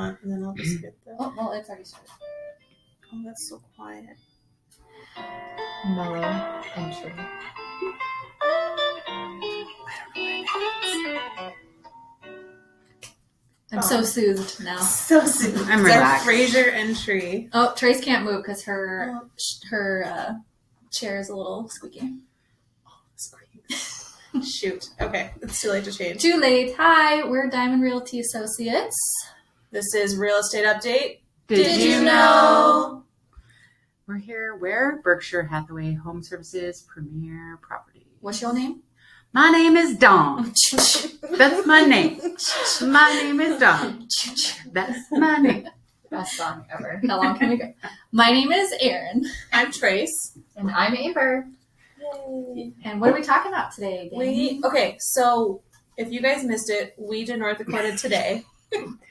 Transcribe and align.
want, 0.00 0.18
and 0.22 0.32
then 0.32 0.44
I'll 0.44 0.54
just 0.54 0.80
get 0.80 0.94
the. 1.04 1.14
Oh, 1.18 1.32
well, 1.36 1.52
it's 1.52 1.68
already 1.68 1.84
started. 1.84 2.10
Oh, 3.12 3.22
that's 3.24 3.48
so 3.48 3.60
quiet. 3.76 4.16
Mellow 5.86 6.62
entry. 6.76 7.12
I'm 13.72 13.78
Oh. 13.78 13.82
so 13.82 14.02
soothed 14.02 14.64
now. 14.64 14.78
So 14.80 15.24
soon. 15.26 15.56
I'm 15.70 15.86
it's 15.86 15.94
our 15.94 16.00
relaxed. 16.00 16.26
Frasier 16.26 16.72
entry. 16.72 17.48
Oh, 17.52 17.72
Trace 17.76 18.02
can't 18.02 18.24
move 18.24 18.42
because 18.42 18.64
her 18.64 19.14
Oh. 19.22 19.28
sh- 19.38 19.68
her 19.70 20.04
uh, 20.06 20.32
chair 20.90 21.20
is 21.20 21.28
a 21.28 21.36
little 21.36 21.68
squeaky. 21.68 22.16
Oh, 22.86 22.90
squeaky. 23.14 24.42
Shoot. 24.44 24.88
Okay, 25.00 25.30
it's 25.40 25.60
too 25.60 25.70
late 25.70 25.84
to 25.84 25.92
change. 25.92 26.20
Too 26.20 26.36
late. 26.40 26.74
Hi, 26.76 27.22
we're 27.28 27.48
Diamond 27.48 27.82
Realty 27.82 28.18
Associates. 28.20 28.96
This 29.72 29.94
is 29.94 30.16
real 30.16 30.38
estate 30.38 30.64
update. 30.64 31.20
Did, 31.46 31.80
you 31.80 32.02
know? 32.02 33.04
We're 34.08 34.16
here 34.16 34.56
where 34.56 35.00
Berkshire 35.04 35.44
Hathaway 35.44 35.94
Home 35.94 36.24
Services 36.24 36.84
Premier 36.92 37.56
Property. 37.62 38.08
What's 38.20 38.42
your 38.42 38.52
name? 38.52 38.82
My 39.32 39.48
name 39.50 39.76
is 39.76 39.96
Dawn. 39.96 40.46
That's 41.38 41.64
my 41.68 41.82
name. 41.84 42.20
My 42.82 43.20
name 43.22 43.40
is 43.40 43.60
Dawn. 43.60 44.08
That's 44.72 44.98
my 45.12 45.36
name. 45.36 45.68
Best 46.10 46.36
song 46.36 46.66
ever. 46.74 47.00
How 47.06 47.22
long 47.22 47.38
can 47.38 47.50
we 47.50 47.56
go? 47.56 47.72
My 48.10 48.32
name 48.32 48.50
is 48.50 48.74
Erin. 48.80 49.24
I'm 49.52 49.70
Trace. 49.70 50.36
And 50.56 50.68
I'm 50.68 50.96
Amber. 50.96 51.46
And 52.84 53.00
what 53.00 53.10
are 53.10 53.14
we 53.14 53.22
talking 53.22 53.52
about 53.52 53.72
today? 53.72 54.08
gang? 54.10 54.18
We 54.18 54.60
okay. 54.64 54.96
So 54.98 55.62
if 55.96 56.10
you 56.10 56.20
guys 56.20 56.42
missed 56.42 56.70
it, 56.70 56.96
we 56.98 57.24
did 57.24 57.38
North 57.38 57.58
Dakota 57.58 57.96
today, 57.96 58.42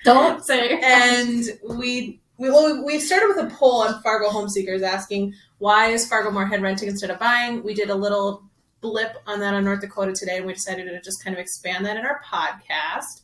don't 0.04 0.44
say. 0.44 0.80
and 0.84 1.44
we 1.78 2.22
we 2.38 2.50
well, 2.50 2.86
we 2.86 3.00
started 3.00 3.28
with 3.36 3.52
a 3.52 3.56
poll 3.56 3.82
on 3.82 4.02
Fargo 4.02 4.30
home 4.30 4.50
seekers 4.50 4.82
asking 4.82 5.34
why 5.58 5.88
is 5.88 6.08
Fargo 6.08 6.32
Moorhead 6.32 6.62
renting 6.62 6.88
instead 6.90 7.10
of 7.10 7.20
buying. 7.20 7.64
We 7.64 7.74
did 7.74 7.90
a 7.90 7.96
little 7.96 8.44
blip 8.82 9.18
on 9.28 9.40
that 9.42 9.54
on 9.54 9.66
North 9.66 9.82
Dakota 9.82 10.14
today, 10.14 10.38
and 10.38 10.46
we 10.46 10.54
decided 10.54 10.86
to 10.86 11.02
just 11.02 11.24
kind 11.24 11.36
of 11.36 11.40
expand 11.42 11.86
that 11.86 11.98
in 11.98 12.06
our 12.06 12.22
podcast. 12.24 13.22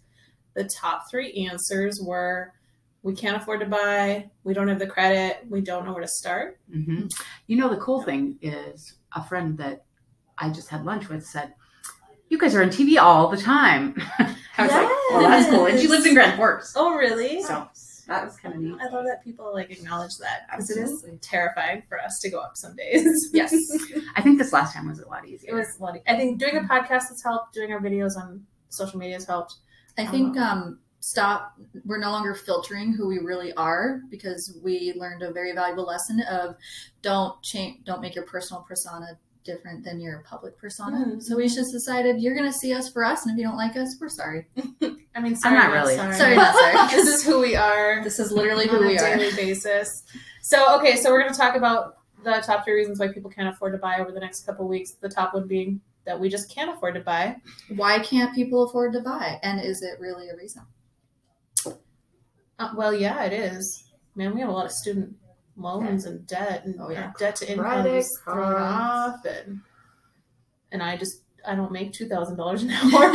The 0.53 0.65
top 0.65 1.09
three 1.09 1.47
answers 1.49 2.01
were. 2.01 2.51
We 3.03 3.13
can't 3.13 3.37
afford 3.37 3.59
to 3.59 3.67
buy. 3.67 4.31
We 4.43 4.55
don't 4.55 4.67
have 4.67 4.79
the 4.79 4.87
credit. 4.87 5.45
We 5.47 5.61
don't 5.61 5.85
know 5.85 5.91
where 5.93 6.01
to 6.01 6.07
start. 6.07 6.57
hmm 6.73 7.03
You 7.45 7.55
know, 7.55 7.69
the 7.69 7.77
cool 7.77 8.01
thing 8.01 8.39
is 8.41 8.95
a 9.13 9.23
friend 9.23 9.55
that 9.59 9.85
I 10.39 10.49
just 10.49 10.69
had 10.69 10.85
lunch 10.85 11.07
with 11.07 11.23
said, 11.23 11.53
You 12.29 12.37
guys 12.37 12.55
are 12.55 12.63
on 12.63 12.69
TV 12.69 12.97
all 12.99 13.29
the 13.29 13.37
time. 13.37 13.95
I 14.57 14.63
was 14.63 14.71
like, 14.71 14.89
Well, 15.11 15.21
that's 15.21 15.49
cool. 15.49 15.65
And 15.67 15.79
she 15.79 15.87
lives 15.87 16.05
in 16.05 16.13
Grand 16.13 16.37
Forks. 16.37 16.73
Oh, 16.75 16.95
really? 16.95 17.41
So 17.43 17.67
that 18.07 18.23
was 18.25 18.37
kind 18.37 18.55
of 18.55 18.61
neat. 18.61 18.77
I 18.81 18.87
love 18.89 19.05
that 19.05 19.23
people 19.23 19.51
like 19.53 19.71
acknowledge 19.71 20.17
that 20.17 20.47
because 20.49 20.69
it 20.69 20.79
is 20.79 21.05
terrifying 21.21 21.83
for 21.89 21.99
us 21.99 22.19
to 22.21 22.29
go 22.29 22.39
up 22.39 22.55
some 22.55 22.75
days. 22.75 23.29
Yes. 23.33 23.53
I 24.15 24.21
think 24.21 24.37
this 24.37 24.53
last 24.53 24.73
time 24.73 24.87
was 24.87 24.99
a 24.99 25.07
lot 25.07 25.27
easier. 25.27 25.51
it 25.51 25.53
was. 25.55 25.75
Bloody. 25.77 26.01
I 26.07 26.15
think 26.15 26.39
doing 26.39 26.57
a 26.57 26.61
podcast 26.61 27.09
has 27.09 27.21
helped. 27.23 27.53
Doing 27.53 27.71
our 27.71 27.81
videos 27.81 28.15
on 28.15 28.45
social 28.69 28.99
media 28.99 29.15
has 29.15 29.25
helped. 29.25 29.55
I 29.97 30.05
think 30.05 30.37
um, 30.37 30.79
stop. 30.99 31.53
We're 31.85 31.99
no 31.99 32.11
longer 32.11 32.33
filtering 32.35 32.93
who 32.93 33.07
we 33.07 33.19
really 33.19 33.53
are 33.53 34.01
because 34.09 34.57
we 34.63 34.93
learned 34.97 35.21
a 35.23 35.31
very 35.31 35.53
valuable 35.53 35.85
lesson 35.85 36.21
of 36.29 36.55
don't 37.01 37.41
change, 37.41 37.83
don't 37.85 38.01
make 38.01 38.15
your 38.15 38.25
personal 38.25 38.63
persona 38.63 39.17
different 39.45 39.85
than 39.85 39.99
your 40.01 40.23
public 40.27 40.57
persona. 40.57 40.97
Mhm. 41.05 41.23
So 41.23 41.37
we 41.37 41.47
just 41.47 41.71
decided 41.71 42.19
you're 42.21 42.35
going 42.35 42.51
to 42.51 42.57
see 42.57 42.73
us 42.73 42.89
for 42.91 43.05
us, 43.05 43.25
and 43.25 43.31
if 43.33 43.37
you 43.39 43.45
don't 43.47 43.55
like 43.57 43.77
us, 43.77 43.95
we're 44.01 44.09
sorry. 44.09 44.47
I 45.15 45.21
mean, 45.21 45.35
sorry, 45.37 45.55
not 45.57 45.71
really. 45.71 45.95
Sorry, 45.95 46.15
Sorry, 46.15 46.35
not 46.35 46.53
sorry. 46.55 46.87
this 46.95 47.07
is 47.07 47.23
who 47.23 47.39
we 47.39 47.55
are 47.55 48.03
This 48.03 48.19
is 48.19 48.31
literally 48.31 48.67
who 48.67 48.79
we 48.79 48.83
are 48.83 48.87
on 48.87 48.87
we 48.87 48.97
a 48.97 49.01
are. 49.13 49.17
daily 49.17 49.35
basis. 49.35 50.03
So, 50.41 50.77
okay, 50.79 50.97
so 50.97 51.11
we're 51.11 51.21
going 51.21 51.31
to 51.33 51.39
talk 51.39 51.55
about 51.55 51.97
the 52.23 52.41
top 52.45 52.65
three 52.65 52.73
reasons 52.73 52.99
why 52.99 53.07
people 53.07 53.29
can't 53.29 53.47
afford 53.47 53.71
to 53.73 53.77
buy 53.77 53.99
over 53.99 54.11
the 54.11 54.19
next 54.19 54.45
couple 54.45 54.67
weeks. 54.67 54.91
The 54.99 55.07
top 55.09 55.33
one 55.33 55.47
being 55.47 55.79
that 56.05 56.19
we 56.19 56.27
just 56.27 56.53
can't 56.53 56.69
afford 56.75 56.95
to 56.95 56.99
buy. 57.01 57.37
Why 57.75 57.99
can't 57.99 58.33
people 58.35 58.63
afford 58.63 58.93
to 58.93 58.99
buy? 58.99 59.39
And 59.43 59.61
is 59.61 59.81
it 59.81 59.99
really 59.99 60.27
a 60.29 60.35
reason? 60.35 60.63
Uh, 62.57 62.69
well, 62.75 62.93
yeah, 62.93 63.23
it 63.23 63.33
is. 63.33 63.83
Man, 64.15 64.33
we 64.33 64.39
have 64.41 64.49
a 64.49 64.53
lot 64.53 64.65
of 64.65 64.71
student 64.71 65.15
loans 65.57 66.05
and 66.05 66.25
debt, 66.27 66.65
and 66.65 66.75
Oh, 66.79 66.89
yeah. 66.89 67.11
debt 67.17 67.35
to 67.37 67.51
income 67.51 67.85
is 67.87 68.19
thrown 68.23 68.61
off, 68.61 69.23
and 69.25 69.61
and 70.71 70.81
I 70.83 70.97
just 70.97 71.21
I 71.47 71.55
don't 71.55 71.71
make 71.71 71.93
two 71.93 72.07
thousand 72.07 72.37
dollars 72.37 72.63
an 72.63 72.71
hour. 72.71 73.13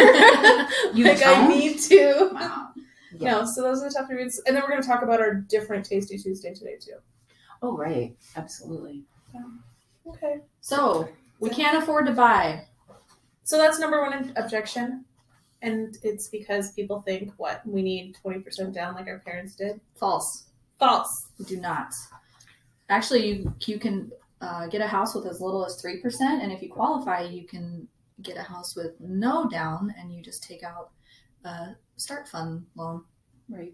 You 0.95 1.05
like 1.09 1.23
I 1.23 1.35
don't? 1.35 1.49
need 1.51 1.79
to. 1.81 2.31
Wow. 2.33 2.69
No, 3.19 3.45
so 3.45 3.61
those 3.63 3.83
are 3.83 3.89
the 3.89 3.95
top 3.95 4.07
three 4.07 4.17
reasons, 4.19 4.41
and 4.47 4.55
then 4.57 4.63
we're 4.63 4.71
going 4.71 4.81
to 4.81 4.87
talk 4.89 5.03
about 5.03 5.21
our 5.21 5.35
different 5.35 5.85
Tasty 5.85 6.17
Tuesday 6.17 6.55
today 6.55 6.77
too. 6.81 6.95
Oh, 7.61 7.77
right. 7.77 8.17
Absolutely. 8.37 9.03
Okay. 10.07 10.37
So 10.61 11.09
we 11.41 11.51
can't 11.51 11.77
afford 11.83 12.07
to 12.07 12.13
buy. 12.13 12.67
So 13.43 13.59
that's 13.59 13.81
number 13.81 14.01
one 14.01 14.33
objection, 14.37 15.05
and 15.61 15.99
it's 16.05 16.29
because 16.29 16.73
people 16.73 17.03
think 17.03 17.33
what 17.37 17.67
we 17.67 17.83
need 17.83 18.15
twenty 18.23 18.39
percent 18.39 18.73
down 18.75 18.95
like 18.95 19.09
our 19.09 19.19
parents 19.19 19.57
did. 19.57 19.81
False. 19.97 20.45
False. 20.79 21.27
We 21.39 21.45
do 21.47 21.61
not. 21.61 21.93
Actually, 22.91 23.27
you 23.29 23.55
you 23.67 23.79
can 23.79 24.11
uh, 24.41 24.67
get 24.67 24.81
a 24.81 24.87
house 24.87 25.15
with 25.15 25.27
as 25.27 25.41
little 25.41 25.65
as 25.65 25.81
three 25.81 26.01
percent, 26.01 26.43
and 26.43 26.53
if 26.53 26.61
you 26.61 26.69
qualify, 26.69 27.23
you 27.23 27.47
can 27.47 27.89
get 28.23 28.37
a 28.37 28.43
house 28.43 28.77
with 28.77 28.93
no 29.01 29.49
down, 29.49 29.95
and 29.99 30.13
you 30.13 30.23
just 30.23 30.43
take 30.43 30.63
out 30.63 30.91
a 31.45 31.69
start 31.97 32.29
fund 32.29 32.67
loan. 32.75 33.05
Right. 33.49 33.73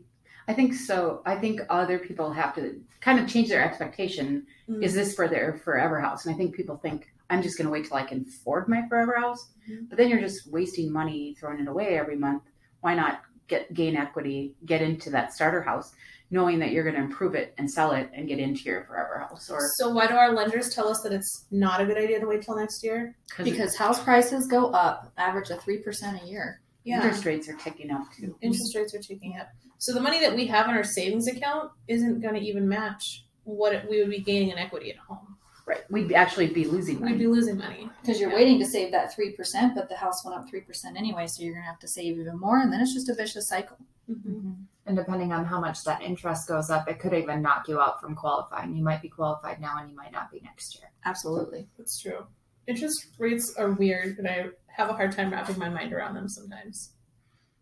I 0.48 0.54
think 0.54 0.74
so. 0.74 1.22
I 1.26 1.34
think 1.34 1.60
other 1.68 1.98
people 1.98 2.32
have 2.32 2.54
to 2.54 2.80
kind 3.00 3.18
of 3.18 3.28
change 3.28 3.48
their 3.48 3.64
expectation. 3.64 4.46
Mm. 4.68 4.82
Is 4.82 4.94
this 4.94 5.14
for 5.14 5.26
their 5.26 5.60
forever 5.64 6.00
house? 6.00 6.24
And 6.24 6.34
I 6.34 6.38
think 6.38 6.54
people 6.54 6.76
think 6.76 7.12
I'm 7.30 7.42
just 7.42 7.58
going 7.58 7.66
to 7.66 7.72
wait 7.72 7.86
till 7.86 7.96
I 7.96 8.04
can 8.04 8.24
afford 8.28 8.68
my 8.68 8.86
forever 8.88 9.16
house. 9.18 9.50
Mhm. 9.68 9.88
But 9.88 9.98
then 9.98 10.08
you're 10.08 10.20
just 10.20 10.46
wasting 10.46 10.92
money, 10.92 11.34
throwing 11.38 11.60
it 11.60 11.66
away 11.66 11.98
every 11.98 12.16
month. 12.16 12.44
Why 12.80 12.94
not 12.94 13.22
get 13.48 13.72
gain 13.74 13.96
equity, 13.96 14.54
get 14.64 14.82
into 14.82 15.10
that 15.10 15.32
starter 15.32 15.62
house, 15.62 15.92
knowing 16.30 16.58
that 16.58 16.72
you're 16.72 16.82
going 16.82 16.96
to 16.96 17.00
improve 17.00 17.34
it 17.34 17.54
and 17.58 17.70
sell 17.70 17.92
it 17.92 18.10
and 18.12 18.26
get 18.28 18.38
into 18.38 18.62
your 18.62 18.84
forever 18.84 19.18
house? 19.28 19.48
Or 19.50 19.60
So 19.76 19.90
why 19.90 20.06
do 20.06 20.14
our 20.14 20.32
lenders 20.32 20.74
tell 20.74 20.88
us 20.88 21.00
that 21.02 21.12
it's 21.12 21.46
not 21.50 21.80
a 21.80 21.86
good 21.86 21.96
idea 21.98 22.18
to 22.20 22.26
wait 22.26 22.42
till 22.42 22.56
next 22.56 22.82
year? 22.82 23.16
Because 23.42 23.76
house 23.76 24.02
prices 24.02 24.46
go 24.48 24.66
up, 24.70 25.12
average 25.16 25.50
of 25.50 25.60
three 25.62 25.78
percent 25.78 26.20
a 26.22 26.26
year. 26.26 26.60
yeah. 26.84 26.96
interest 26.96 27.24
rates 27.24 27.48
are 27.48 27.56
ticking 27.56 27.90
up 27.90 28.02
too. 28.18 28.36
interest 28.40 28.74
rates 28.76 28.94
are 28.94 28.98
ticking 29.00 29.36
up. 29.40 29.48
So 29.78 29.92
the 29.92 30.00
money 30.00 30.20
that 30.20 30.34
we 30.34 30.46
have 30.46 30.68
in 30.68 30.74
our 30.74 30.84
savings 30.84 31.28
account 31.28 31.70
isn't 31.86 32.20
going 32.20 32.34
to 32.34 32.40
even 32.40 32.66
match 32.68 33.24
what 33.44 33.74
it, 33.74 33.88
we 33.90 33.98
would 34.00 34.10
be 34.10 34.20
gaining 34.20 34.50
in 34.50 34.58
equity 34.58 34.90
at 34.90 34.96
home. 34.96 35.36
Right. 35.66 35.82
We'd 35.90 36.12
actually 36.12 36.46
be 36.46 36.64
losing 36.64 37.00
money. 37.00 37.12
We'd 37.12 37.18
be 37.18 37.26
losing 37.26 37.58
money. 37.58 37.90
Because 38.00 38.20
you're 38.20 38.32
waiting 38.32 38.58
to 38.60 38.64
save 38.66 38.92
that 38.92 39.12
three 39.14 39.32
percent, 39.32 39.74
but 39.74 39.88
the 39.88 39.96
house 39.96 40.24
went 40.24 40.36
up 40.38 40.48
three 40.48 40.60
percent 40.60 40.96
anyway, 40.96 41.26
so 41.26 41.42
you're 41.42 41.54
gonna 41.54 41.66
have 41.66 41.78
to 41.80 41.88
save 41.88 42.18
even 42.18 42.38
more, 42.38 42.58
and 42.60 42.72
then 42.72 42.80
it's 42.80 42.94
just 42.94 43.08
a 43.08 43.14
vicious 43.14 43.48
cycle. 43.48 43.76
Mm-hmm. 44.10 44.52
And 44.86 44.96
depending 44.96 45.32
on 45.32 45.44
how 45.44 45.60
much 45.60 45.82
that 45.84 46.00
interest 46.00 46.46
goes 46.46 46.70
up, 46.70 46.88
it 46.88 47.00
could 47.00 47.12
even 47.12 47.42
knock 47.42 47.66
you 47.66 47.80
out 47.80 48.00
from 48.00 48.14
qualifying. 48.14 48.76
You 48.76 48.84
might 48.84 49.02
be 49.02 49.08
qualified 49.08 49.60
now 49.60 49.78
and 49.80 49.90
you 49.90 49.96
might 49.96 50.12
not 50.12 50.30
be 50.30 50.40
next 50.44 50.78
year. 50.78 50.88
Absolutely. 51.04 51.68
That's 51.76 52.00
true. 52.00 52.24
Interest 52.68 53.06
rates 53.18 53.54
are 53.56 53.72
weird, 53.72 54.18
and 54.18 54.26
I 54.26 54.46
have 54.68 54.88
a 54.88 54.92
hard 54.92 55.12
time 55.12 55.30
wrapping 55.30 55.58
my 55.58 55.68
mind 55.68 55.92
around 55.92 56.14
them 56.14 56.28
sometimes. 56.28 56.92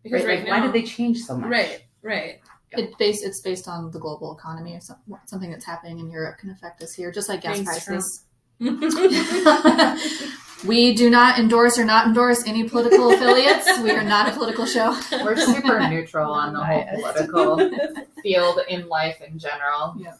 Because 0.03 0.23
Right, 0.23 0.29
right, 0.29 0.39
like, 0.39 0.47
now, 0.47 0.57
why 0.57 0.61
did 0.61 0.73
they 0.73 0.83
change 0.87 1.19
so 1.19 1.37
much? 1.37 1.49
Right, 1.49 1.83
right. 2.01 2.39
It 2.71 2.97
based 2.97 3.23
it's 3.23 3.41
based 3.41 3.67
on 3.67 3.91
the 3.91 3.99
global 3.99 4.35
economy. 4.35 4.77
Some, 4.81 4.97
something 5.27 5.51
that's 5.51 5.65
happening 5.65 5.99
in 5.99 6.09
Europe 6.09 6.39
can 6.39 6.49
affect 6.49 6.81
us 6.81 6.93
here, 6.93 7.11
just 7.11 7.29
like 7.29 7.41
gas 7.41 7.57
Thanks, 7.57 7.85
prices. 7.85 8.25
Trump. 10.65 10.69
we 10.69 10.93
do 10.95 11.09
not 11.09 11.39
endorse 11.39 11.77
or 11.77 11.85
not 11.85 12.07
endorse 12.07 12.45
any 12.47 12.67
political 12.67 13.11
affiliates. 13.11 13.79
We 13.81 13.91
are 13.91 14.03
not 14.03 14.29
a 14.29 14.31
political 14.33 14.65
show. 14.65 14.97
We're 15.11 15.37
super 15.37 15.79
neutral 15.89 16.31
on 16.31 16.53
the 16.53 16.63
whole 16.63 16.85
political 16.95 17.71
field 18.23 18.59
in 18.67 18.87
life 18.87 19.21
in 19.21 19.37
general. 19.39 19.95
Yeah. 19.97 20.13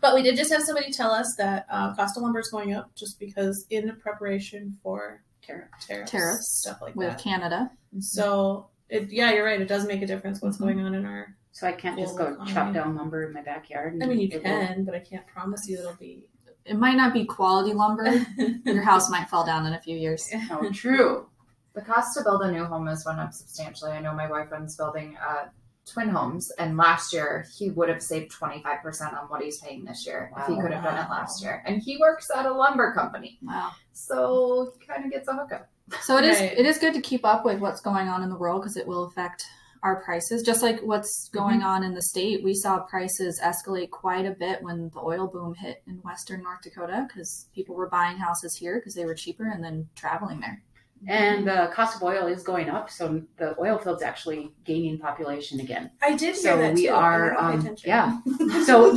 But 0.00 0.14
we 0.14 0.22
did 0.22 0.36
just 0.36 0.52
have 0.52 0.62
somebody 0.62 0.92
tell 0.92 1.10
us 1.10 1.34
that 1.38 1.66
uh, 1.70 1.94
cost 1.94 2.16
of 2.16 2.22
lumber 2.22 2.40
is 2.40 2.48
going 2.50 2.74
up 2.74 2.94
just 2.94 3.18
because 3.18 3.66
in 3.70 3.96
preparation 3.96 4.76
for 4.82 5.22
Tariff. 5.42 5.68
tariffs, 5.80 6.10
Tariffs 6.10 6.58
stuff 6.60 6.82
like 6.82 6.94
with 6.94 7.08
that. 7.10 7.18
Canada. 7.22 7.70
So, 8.00 8.66
it, 8.90 9.10
yeah, 9.10 9.32
you're 9.32 9.44
right. 9.44 9.60
It 9.60 9.68
does 9.68 9.86
make 9.86 10.02
a 10.02 10.06
difference 10.06 10.42
what's 10.42 10.58
Mhm. 10.58 10.60
going 10.60 10.80
on 10.80 10.94
in 10.94 11.06
our. 11.06 11.34
So 11.52 11.66
I 11.66 11.72
can't 11.72 11.98
just 11.98 12.18
go 12.18 12.34
Global 12.34 12.44
chop 12.52 12.74
down 12.74 12.94
lumber 12.96 13.24
in 13.24 13.32
my 13.32 13.40
backyard. 13.42 13.94
And 13.94 14.02
I 14.02 14.06
mean, 14.06 14.20
you 14.20 14.28
it 14.30 14.34
will- 14.34 14.42
can, 14.42 14.84
but 14.84 14.94
I 14.94 14.98
can't 14.98 15.26
promise 15.26 15.66
you 15.66 15.78
it'll 15.78 15.94
be. 15.94 16.26
It 16.68 16.76
might 16.78 16.96
not 16.96 17.12
be 17.12 17.24
quality 17.24 17.72
lumber. 17.74 18.24
Your 18.64 18.82
house 18.82 19.08
might 19.10 19.28
fall 19.28 19.44
down 19.46 19.66
in 19.66 19.72
a 19.74 19.80
few 19.80 19.96
years. 19.96 20.28
Oh, 20.50 20.70
true. 20.70 21.28
The 21.74 21.82
cost 21.82 22.16
to 22.16 22.22
build 22.24 22.42
a 22.42 22.50
new 22.50 22.64
home 22.64 22.86
has 22.86 23.04
went 23.04 23.20
up 23.20 23.32
substantially. 23.32 23.92
I 23.92 24.00
know 24.00 24.14
my 24.14 24.26
boyfriend's 24.26 24.76
building 24.76 25.16
uh, 25.26 25.48
twin 25.84 26.08
homes, 26.08 26.50
and 26.58 26.76
last 26.76 27.12
year 27.12 27.46
he 27.56 27.70
would 27.70 27.88
have 27.90 28.02
saved 28.02 28.32
25% 28.32 29.12
on 29.12 29.28
what 29.28 29.42
he's 29.42 29.58
paying 29.60 29.84
this 29.84 30.06
year 30.06 30.32
if 30.36 30.46
he 30.46 30.60
could 30.60 30.72
have 30.72 30.82
done 30.82 30.96
it 31.04 31.10
last 31.10 31.42
year. 31.42 31.62
And 31.66 31.80
he 31.82 31.98
works 31.98 32.28
at 32.34 32.46
a 32.46 32.50
lumber 32.52 32.94
company, 32.94 33.38
Wow. 33.42 33.72
so 33.92 34.72
he 34.80 34.86
kind 34.86 35.04
of 35.04 35.10
gets 35.12 35.28
a 35.28 35.34
hookup. 35.34 35.68
So 36.00 36.16
it 36.16 36.24
is 36.24 36.40
Right. 36.40 36.58
it 36.58 36.66
is 36.66 36.78
good 36.78 36.94
to 36.94 37.00
keep 37.00 37.24
up 37.24 37.44
with 37.44 37.60
what's 37.60 37.80
going 37.80 38.08
on 38.08 38.22
in 38.22 38.30
the 38.30 38.36
world 38.36 38.62
because 38.62 38.76
it 38.76 38.86
will 38.86 39.04
affect 39.04 39.44
our 39.86 40.02
prices, 40.02 40.42
just 40.42 40.62
like 40.62 40.80
what's 40.80 41.28
going 41.28 41.62
on 41.62 41.84
in 41.84 41.94
the 41.94 42.02
state. 42.02 42.42
We 42.42 42.54
saw 42.54 42.80
prices 42.80 43.40
escalate 43.42 43.90
quite 43.90 44.26
a 44.26 44.32
bit 44.32 44.60
when 44.60 44.90
the 44.92 45.00
oil 45.00 45.28
boom 45.28 45.54
hit 45.54 45.82
in 45.86 45.94
western 45.98 46.42
North 46.42 46.62
Dakota 46.62 47.06
because 47.06 47.48
people 47.54 47.76
were 47.76 47.88
buying 47.88 48.18
houses 48.18 48.56
here 48.56 48.80
because 48.80 48.94
they 48.94 49.04
were 49.04 49.14
cheaper 49.14 49.48
and 49.48 49.62
then 49.62 49.88
traveling 49.94 50.40
there. 50.40 50.60
And 51.06 51.46
the 51.46 51.70
cost 51.72 51.96
of 51.96 52.02
oil 52.02 52.26
is 52.26 52.42
going 52.42 52.68
up, 52.68 52.90
so 52.90 53.22
the 53.36 53.54
oil 53.60 53.78
field's 53.78 54.02
actually 54.02 54.50
gaining 54.64 54.98
population 54.98 55.60
again. 55.60 55.92
I 56.02 56.16
did 56.16 56.34
hear 56.34 56.56
that 56.56 56.74
we 56.74 56.86
too. 56.86 56.92
are, 56.92 57.36
um, 57.38 57.76
yeah. 57.84 58.18
So 58.64 58.92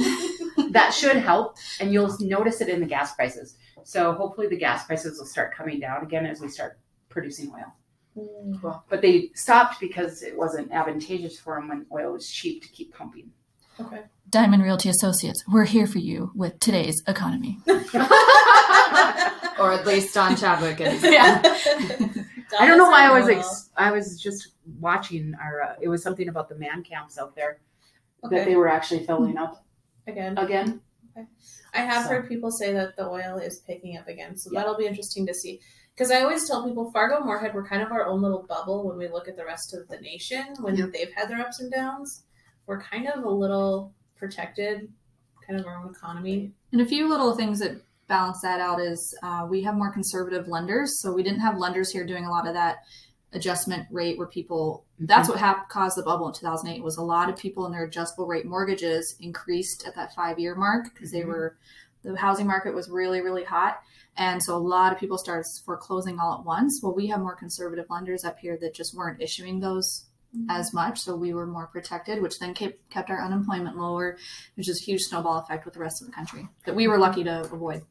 that 0.72 0.92
should 0.92 1.18
help, 1.18 1.58
and 1.80 1.94
you'll 1.94 2.16
notice 2.22 2.62
it 2.62 2.70
in 2.70 2.80
the 2.80 2.88
gas 2.88 3.14
prices. 3.14 3.58
So 3.84 4.14
hopefully 4.14 4.48
the 4.48 4.58
gas 4.58 4.88
prices 4.88 5.20
will 5.20 5.28
start 5.28 5.54
coming 5.54 5.80
down 5.80 6.04
again 6.04 6.26
as 6.26 6.42
we 6.42 6.48
start 6.48 6.80
producing 7.10 7.52
oil. 7.54 7.76
Mm, 8.20 8.82
But 8.90 9.02
they 9.02 9.30
stopped 9.36 9.80
because 9.80 10.22
it 10.24 10.36
wasn't 10.38 10.72
advantageous 10.72 11.40
for 11.40 11.56
them 11.56 11.70
when 11.70 11.86
oil 11.92 12.14
was 12.14 12.30
cheap 12.30 12.64
to 12.64 12.70
keep 12.70 12.94
pumping. 12.94 13.32
Okay. 13.80 14.02
Diamond 14.30 14.64
Realty 14.64 14.90
Associates, 14.90 15.44
we're 15.48 15.66
here 15.66 15.88
for 15.88 16.00
you 16.00 16.32
with 16.36 16.60
today's 16.60 17.02
economy. 17.08 17.60
or 17.68 17.76
at 19.74 19.84
least 19.86 20.14
Don 20.14 20.36
Chadwick 20.36 20.82
is. 20.82 21.02
Yeah. 21.12 21.42
I 22.60 22.66
don't 22.68 22.78
know 22.80 22.90
why 22.90 23.06
I 23.08 23.12
was 23.20 23.30
ex- 23.30 23.70
I 23.78 23.92
was 23.92 24.20
just 24.20 24.54
watching 24.80 25.36
our. 25.40 25.62
Uh, 25.62 25.76
it 25.80 25.88
was 25.88 26.02
something 26.02 26.30
about 26.30 26.50
the 26.50 26.56
man 26.56 26.82
camps 26.84 27.20
out 27.20 27.36
there 27.36 27.60
that 28.24 28.46
they 28.46 28.56
were 28.56 28.68
actually 28.68 29.06
filling 29.06 29.38
up 29.38 29.64
again. 30.08 30.36
again. 30.38 30.82
Okay. 31.16 31.28
I 31.76 31.82
have 31.82 32.04
So- 32.06 32.10
heard 32.10 32.28
people 32.28 32.50
say 32.52 32.74
that 32.74 32.96
the 32.98 33.08
oil 33.08 33.38
is 33.38 33.60
picking 33.60 33.98
up 33.98 34.08
again, 34.08 34.36
so 34.36 34.50
Yeah. 34.52 34.60
that'll 34.62 34.78
be 34.78 34.88
interesting 34.88 35.28
to 35.28 35.34
see. 35.34 35.62
Because 36.00 36.12
I 36.12 36.22
always 36.22 36.48
tell 36.48 36.66
people 36.66 36.90
Fargo 36.92 37.26
Moorhead, 37.26 37.54
we're 37.54 37.68
kind 37.68 37.82
of 37.82 37.92
our 37.92 38.06
own 38.06 38.22
little 38.22 38.44
bubble 38.48 38.88
when 38.88 38.98
we 38.98 39.10
look 39.10 39.28
at 39.28 39.36
the 39.36 39.44
rest 39.44 39.74
of 39.74 39.86
the 39.90 39.98
nation. 40.00 40.46
When 40.62 40.78
Yep. 40.78 40.94
they've 40.94 41.12
had 41.14 41.28
their 41.30 41.42
ups 41.42 41.60
and 41.60 41.70
downs, 41.70 42.24
we're 42.68 42.80
kind 42.82 43.10
of 43.10 43.26
a 43.26 43.30
little 43.30 43.94
protected, 44.16 44.94
kind 45.46 45.60
of 45.60 45.66
our 45.66 45.76
own 45.76 45.90
economy. 45.90 46.54
And 46.72 46.80
a 46.80 46.86
few 46.86 47.10
little 47.10 47.36
things 47.36 47.60
that 47.60 47.82
balance 48.08 48.40
that 48.44 48.62
out 48.62 48.80
is 48.80 49.14
uh, 49.24 49.46
we 49.50 49.62
have 49.64 49.76
more 49.76 49.92
conservative 49.92 50.48
lenders. 50.48 51.02
So 51.02 51.12
we 51.12 51.22
didn't 51.22 51.42
have 51.42 51.58
lenders 51.58 51.92
here 51.92 52.06
doing 52.06 52.24
a 52.24 52.30
lot 52.32 52.48
of 52.48 52.54
that 52.54 52.78
adjustment 53.34 53.86
rate 53.92 54.18
where 54.18 54.26
people, 54.28 54.86
that's 55.00 55.28
what 55.28 55.38
hap- 55.38 55.68
caused 55.68 55.98
the 55.98 56.04
bubble 56.04 56.30
in 56.30 56.34
2008 56.34 56.82
was 56.82 56.96
a 56.96 57.04
lot 57.04 57.28
of 57.30 57.36
people 57.36 57.66
in 57.66 57.74
their 57.74 57.84
adjustable 57.84 58.26
rate 58.26 58.46
mortgages 58.46 59.18
increased 59.20 59.86
at 59.86 59.96
that 59.96 60.16
five 60.16 60.40
year 60.40 60.56
mark 60.56 60.94
because 60.94 61.12
they 61.12 61.24
Mhm. 61.24 61.28
were, 61.28 61.58
the 62.04 62.16
housing 62.18 62.48
market 62.48 62.74
was 62.74 62.90
really, 62.90 63.22
really 63.22 63.44
hot. 63.44 63.82
And 64.18 64.42
so 64.44 64.56
a 64.56 64.58
lot 64.60 64.92
of 64.92 65.00
people 65.00 65.18
started 65.18 65.50
foreclosing 65.66 66.20
all 66.20 66.40
at 66.40 66.46
once. 66.46 66.82
Well, 66.84 66.94
we 66.94 67.08
have 67.08 67.20
more 67.22 67.36
conservative 67.36 67.86
lenders 67.90 68.26
up 68.26 68.40
here 68.40 68.58
that 68.62 68.74
just 68.74 68.96
weren't 68.96 69.22
issuing 69.22 69.60
those 69.60 70.06
as 70.48 70.74
much, 70.76 71.00
so 71.00 71.16
we 71.16 71.34
were 71.34 71.48
more 71.48 71.66
protected, 71.68 72.22
which 72.22 72.38
then 72.38 72.54
kept 72.54 72.88
kept 72.92 73.10
our 73.10 73.20
unemployment 73.20 73.78
lower, 73.78 74.16
which 74.56 74.70
is 74.70 74.80
a 74.80 74.84
huge 74.84 75.02
snowball 75.02 75.40
effect 75.40 75.66
with 75.66 75.74
the 75.74 75.80
rest 75.80 76.02
of 76.02 76.08
the 76.08 76.14
country 76.14 76.48
that 76.66 76.76
we 76.76 76.88
were 76.88 77.00
lucky 77.00 77.24
to 77.24 77.42
avoid. 77.52 77.82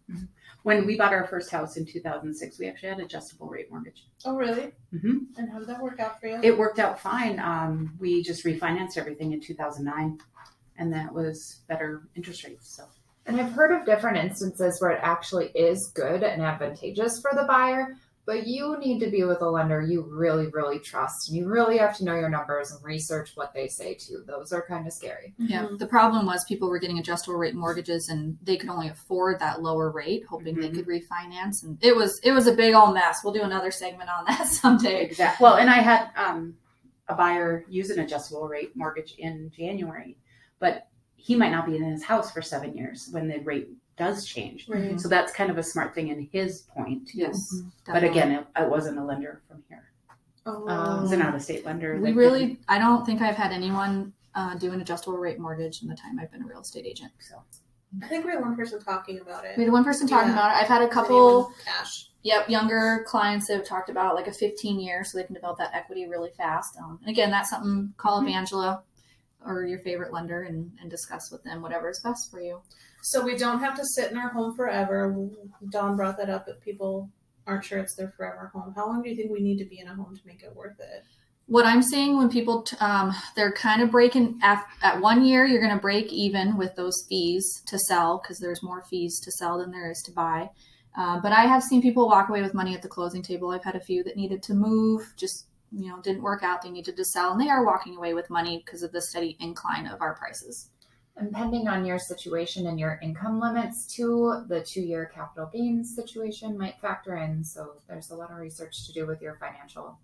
When 0.62 0.87
we 0.87 0.96
bought 0.96 1.12
our 1.12 1.26
first 1.26 1.50
house 1.50 1.76
in 1.76 1.84
2006, 1.84 2.58
we 2.60 2.69
actually 2.69 2.90
had 2.90 3.00
adjustable 3.00 3.49
rate 3.49 3.70
mortgage. 3.70 4.06
Oh, 4.25 4.37
really? 4.37 4.72
Mhm. 4.94 5.26
And 5.37 5.50
how 5.50 5.58
did 5.58 5.66
that 5.69 5.82
work 5.82 5.99
out 5.99 6.20
for 6.20 6.28
you? 6.28 6.38
It 6.43 6.56
worked 6.56 6.78
out 6.78 7.00
fine. 7.00 7.40
Um, 7.40 7.96
we 7.99 8.22
just 8.22 8.44
refinanced 8.44 8.96
everything 8.96 9.32
in 9.32 9.40
2009, 9.40 10.20
and 10.76 10.93
that 10.93 11.12
was 11.12 11.62
better 11.69 12.08
interest 12.14 12.44
rates. 12.44 12.69
So 12.69 12.84
And 13.28 13.38
I've 13.40 13.52
heard 13.52 13.70
of 13.78 13.84
different 13.86 14.16
instances 14.16 14.80
where 14.80 14.90
it 14.92 15.00
actually 15.02 15.48
is 15.54 15.92
good 15.94 16.22
and 16.22 16.40
advantageous 16.42 17.20
for 17.20 17.30
the 17.34 17.44
buyer, 17.44 17.94
but 18.25 18.46
you 18.46 18.78
need 18.78 19.00
to 19.00 19.10
be 19.10 19.22
with 19.25 19.42
a 19.42 19.48
lender 19.50 19.82
you 19.82 20.02
really, 20.02 20.46
really 20.48 20.78
trust. 20.78 21.28
And 21.28 21.36
you 21.36 21.46
really 21.46 21.76
have 21.76 21.94
to 21.98 22.04
know 22.04 22.14
your 22.14 22.30
numbers 22.30 22.70
and 22.72 22.82
research 22.82 23.32
what 23.34 23.52
they 23.52 23.69
say 23.69 23.94
too. 23.94 24.25
Those 24.26 24.52
are 24.52 24.62
kind 24.66 24.86
of 24.86 24.94
scary. 24.94 25.34
Yeah. 25.38 25.64
Mhm. 25.66 25.78
The 25.78 25.86
problem 25.86 26.25
was 26.25 26.44
people 26.44 26.69
were 26.70 26.78
getting 26.78 26.98
adjustable 26.98 27.36
rate 27.38 27.54
mortgages 27.54 28.08
and 28.08 28.38
they 28.42 28.56
could 28.56 28.70
only 28.70 28.88
afford 28.88 29.40
that 29.40 29.62
lower 29.62 29.90
rate, 29.90 30.24
hoping 30.28 30.56
they 30.58 30.70
Mhm. 30.70 30.74
could 30.74 30.86
refinance. 30.86 31.62
And 31.62 31.78
it 31.82 31.94
was 31.94 32.19
it 32.20 32.32
was 32.32 32.46
a 32.46 32.52
big 32.54 32.74
old 32.74 32.94
mess. 32.94 33.22
We'll 33.22 33.34
do 33.34 33.42
another 33.42 33.70
segment 33.70 34.08
on 34.10 34.24
that 34.26 34.46
someday. 34.48 35.02
exactly. 35.04 35.44
Well, 35.44 35.56
and 35.56 35.69
I 35.69 35.74
had 35.82 36.08
um, 36.16 36.56
a 37.08 37.14
buyer 37.14 37.64
use 37.69 37.90
an 37.90 38.00
adjustable 38.00 38.48
rate 38.48 38.74
mortgage 38.74 39.14
in 39.19 39.50
January, 39.54 40.16
but 40.58 40.88
he 41.19 41.35
might 41.37 41.50
not 41.50 41.67
be 41.67 41.76
in 41.76 41.82
his 41.82 42.03
house 42.05 42.31
for 42.32 42.41
seven 42.41 42.76
years 42.76 43.09
when 43.11 43.29
the 43.29 43.38
rate 43.41 43.69
does 43.97 44.25
change. 44.25 44.67
Right. 44.69 44.99
So 45.00 45.09
that's 45.09 45.32
kind 45.32 45.50
of 45.50 45.59
a 45.59 45.62
smart 45.62 45.94
thing 45.94 46.09
in 46.09 46.29
his 46.32 46.62
point. 46.75 47.09
too. 47.09 47.19
Yes. 47.19 47.62
But 47.85 48.05
again, 48.05 48.31
it, 48.31 48.47
it 48.56 48.70
wasn't 48.70 48.99
a 48.99 49.05
lender 49.05 49.43
from 49.49 49.62
here. 49.69 49.91
Oh, 50.47 50.67
Um, 50.69 50.99
It 50.99 51.03
was 51.03 51.12
an 51.12 51.20
out-of-state 51.20 51.67
lender. 51.67 51.99
we 52.00 52.12
really 52.12 52.47
didn't- 52.47 52.61
I 52.69 52.79
don't 52.79 53.05
think 53.05 53.20
I've 53.20 53.35
had 53.37 53.53
anyone 53.53 54.12
uh, 54.35 54.55
do 54.55 54.73
an 54.73 54.81
adjustable 54.81 55.19
rate 55.19 55.41
mortgage 55.41 55.82
in 55.82 55.88
the 55.88 55.97
time 55.97 56.19
I've 56.20 56.31
been 56.31 56.43
a 56.43 56.47
real 56.47 56.61
estate 56.61 56.87
agent. 56.87 57.11
So 57.19 57.43
I 58.03 58.06
think 58.06 58.25
we 58.25 58.31
had 58.31 58.41
one 58.41 58.55
person 58.55 58.81
talking 58.81 59.19
about 59.20 59.44
it. 59.44 59.56
We 59.59 59.65
had 59.65 59.73
one 59.73 59.82
person 59.85 60.06
talking 60.06 60.29
Yeah. 60.29 60.35
about 60.35 60.53
it. 60.56 60.62
I've 60.62 60.69
had 60.69 60.82
a 60.82 60.88
couple 60.88 61.47
anyone 61.47 61.53
cash. 61.65 62.05
Yep, 62.23 62.49
younger 62.50 63.05
clients 63.09 63.47
that 63.49 63.56
have 63.56 63.67
talked 63.67 63.91
about 63.91 64.15
like 64.15 64.26
a 64.29 64.32
15 64.32 64.79
year 64.81 65.03
so 65.03 65.19
they 65.19 65.25
can 65.25 65.35
develop 65.35 65.59
that 65.59 65.70
equity 65.75 66.06
really 66.09 66.31
fast. 66.37 66.76
Um, 66.79 66.99
and 67.03 67.11
again, 67.11 67.31
that's 67.31 67.50
something 67.50 67.93
call 67.97 68.19
up 68.19 68.25
Mm-hmm. 68.25 68.35
Angela 68.35 68.82
or 69.44 69.64
your 69.64 69.79
favorite 69.81 70.12
lender 70.12 70.43
and, 70.43 70.70
and 70.81 70.90
discuss 70.90 71.31
with 71.31 71.43
them 71.44 71.62
whatever 71.62 71.88
is 71.90 72.00
best 72.00 72.31
for 72.31 72.40
you. 72.40 72.61
So 73.02 73.25
we 73.25 73.37
don't 73.37 73.61
have 73.61 73.76
to 73.76 73.85
sit 73.85 74.11
in 74.11 74.19
our 74.19 74.31
home 74.31 74.55
forever. 74.56 75.14
Don 75.70 75.96
brought 75.96 76.19
that 76.19 76.31
up 76.31 76.46
that 76.46 76.61
people 76.61 77.11
aren't 77.46 77.64
sure 77.64 77.79
it's 77.79 77.94
their 77.94 78.12
forever 78.17 78.50
home. 78.52 78.75
How 78.76 78.87
long 78.87 79.02
do 79.02 79.08
you 79.08 79.17
think 79.17 79.31
we 79.31 79.40
need 79.40 79.58
to 79.58 79.64
be 79.64 79.81
in 79.81 79.88
a 79.88 79.94
home 79.94 80.14
to 80.14 80.26
make 80.26 80.43
it 80.43 80.55
worth 80.55 80.79
it? 80.79 81.05
What 81.46 81.64
I'm 81.64 81.82
seeing 81.82 82.19
when 82.19 82.29
people, 82.29 82.62
t- 82.62 82.76
um, 82.79 83.14
they're 83.35 83.52
kind 83.52 83.81
of 83.81 83.90
breaking 83.90 84.38
at, 84.43 84.67
at 84.82 85.00
one 85.00 85.25
year, 85.25 85.46
you're 85.46 85.62
going 85.62 85.75
to 85.75 85.81
break 85.81 86.12
even 86.12 86.58
with 86.58 86.76
those 86.76 87.06
fees 87.08 87.62
to 87.67 87.79
sell 87.79 88.20
because 88.23 88.38
there's 88.38 88.62
more 88.62 88.84
fees 88.91 89.19
to 89.20 89.32
sell 89.32 89.58
than 89.58 89.70
there 89.70 89.91
is 89.91 90.02
to 90.05 90.12
buy. 90.12 90.50
Uh, 90.94 91.20
but 91.20 91.32
I 91.32 91.46
have 91.46 91.62
seen 91.62 91.81
people 91.81 92.06
walk 92.06 92.29
away 92.29 92.43
with 92.43 92.52
money 92.52 92.75
at 92.75 92.82
the 92.82 92.88
closing 92.88 93.23
table. 93.23 93.50
I've 93.50 93.64
had 93.64 93.76
a 93.76 93.81
few 93.81 94.05
that 94.05 94.17
needed 94.17 94.43
to 94.43 94.55
move, 94.55 95.14
just 95.17 95.46
you 95.73 95.88
know, 95.88 96.00
didn't 96.00 96.23
work 96.23 96.43
out. 96.43 96.62
They 96.62 96.70
needed 96.70 96.97
to 96.97 97.05
sell, 97.05 97.32
and 97.32 97.41
they 97.41 97.49
are 97.49 97.65
walking 97.65 97.97
away 97.97 98.15
with 98.15 98.31
money 98.31 98.62
because 98.65 98.82
of 98.82 98.93
the 98.93 99.03
steady 99.03 99.37
incline 99.41 99.87
of 99.87 100.00
our 100.00 100.15
prices. 100.15 100.70
And 101.19 101.31
depending 101.31 101.67
on 101.67 101.85
your 101.85 101.99
situation 101.99 102.69
and 102.69 102.79
your 102.79 103.00
income 103.03 103.41
limits 103.41 103.87
too, 103.87 104.44
the 104.49 104.61
two 104.62 104.82
year 104.82 105.11
capital 105.12 105.50
gains 105.53 105.94
situation 105.97 106.56
might 106.56 106.81
factor 106.81 107.17
in. 107.17 107.43
So 107.43 107.75
there's 107.88 108.11
a 108.11 108.15
lot 108.15 108.31
of 108.31 108.37
research 108.37 108.87
to 108.87 108.93
do 108.93 109.06
with 109.06 109.20
your 109.20 109.37
financial 109.41 109.99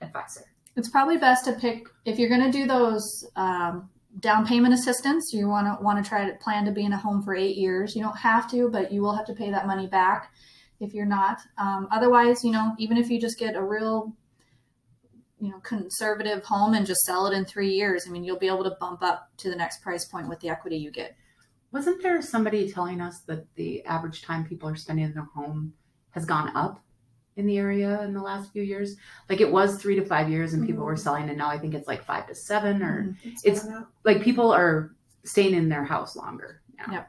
advisor. 0.00 0.44
It's 0.76 0.88
probably 0.88 1.16
best 1.16 1.44
to 1.46 1.52
pick 1.52 1.88
if 2.04 2.18
you're 2.18 2.28
going 2.28 2.50
to 2.50 2.56
do 2.56 2.66
those 2.66 3.26
um, 3.34 3.90
down 4.20 4.46
payment 4.46 4.72
assistance. 4.72 5.32
You 5.32 5.48
want 5.48 5.66
to 5.66 5.82
want 5.82 6.02
to 6.02 6.08
try 6.08 6.30
to 6.30 6.36
plan 6.36 6.64
to 6.66 6.70
be 6.70 6.84
in 6.84 6.92
a 6.92 6.98
home 6.98 7.22
for 7.22 7.34
eight 7.34 7.56
years. 7.56 7.96
You 7.96 8.02
don't 8.02 8.18
have 8.18 8.48
to, 8.52 8.68
but 8.68 8.92
you 8.92 9.02
will 9.02 9.16
have 9.16 9.26
to 9.26 9.34
pay 9.34 9.50
that 9.50 9.66
money 9.66 9.88
back 9.88 10.32
if 10.80 10.94
you're 10.94 11.06
not. 11.06 11.40
Um, 11.58 11.88
otherwise, 11.90 12.44
you 12.44 12.52
know, 12.52 12.74
even 12.78 12.96
if 12.96 13.10
you 13.10 13.20
just 13.20 13.38
get 13.38 13.56
a 13.56 13.62
real 13.62 14.14
you 15.42 15.50
know 15.50 15.58
conservative 15.58 16.44
home 16.44 16.74
and 16.74 16.86
just 16.86 17.00
sell 17.02 17.26
it 17.26 17.34
in 17.36 17.44
three 17.44 17.70
years, 17.74 18.04
I 18.06 18.10
mean, 18.10 18.22
you'll 18.22 18.38
be 18.38 18.46
able 18.46 18.62
to 18.62 18.76
bump 18.80 19.02
up 19.02 19.28
to 19.38 19.50
the 19.50 19.56
next 19.56 19.82
price 19.82 20.04
point 20.04 20.28
with 20.28 20.38
the 20.38 20.48
equity 20.48 20.76
you 20.76 20.92
get. 20.92 21.16
Wasn't 21.72 22.00
there 22.00 22.22
somebody 22.22 22.70
telling 22.70 23.00
us 23.00 23.20
that 23.22 23.44
the 23.56 23.84
average 23.84 24.22
time 24.22 24.44
people 24.44 24.68
are 24.68 24.76
spending 24.76 25.04
in 25.06 25.14
their 25.14 25.28
home 25.34 25.72
has 26.10 26.24
gone 26.24 26.54
up 26.54 26.78
in 27.36 27.46
the 27.46 27.58
area 27.58 28.02
in 28.02 28.14
the 28.14 28.20
last 28.22 28.52
few 28.52 28.62
years? 28.62 28.94
Like 29.28 29.40
it 29.40 29.50
was 29.50 29.82
three 29.82 29.96
to 29.96 30.04
five 30.04 30.30
years 30.30 30.52
and 30.52 30.64
people 30.64 30.82
Mhm. 30.84 30.86
were 30.86 30.96
selling, 30.96 31.28
and 31.28 31.36
now 31.36 31.48
I 31.48 31.58
think 31.58 31.74
it's 31.74 31.88
like 31.88 32.04
five 32.04 32.28
to 32.28 32.34
seven, 32.36 32.80
or 32.80 33.16
It's, 33.24 33.44
It's- 33.44 33.66
like 34.04 34.22
people 34.22 34.52
are 34.52 34.94
staying 35.24 35.54
in 35.54 35.68
their 35.68 35.84
house 35.84 36.14
longer 36.14 36.62
now. 36.78 36.92
Yep. 36.92 37.08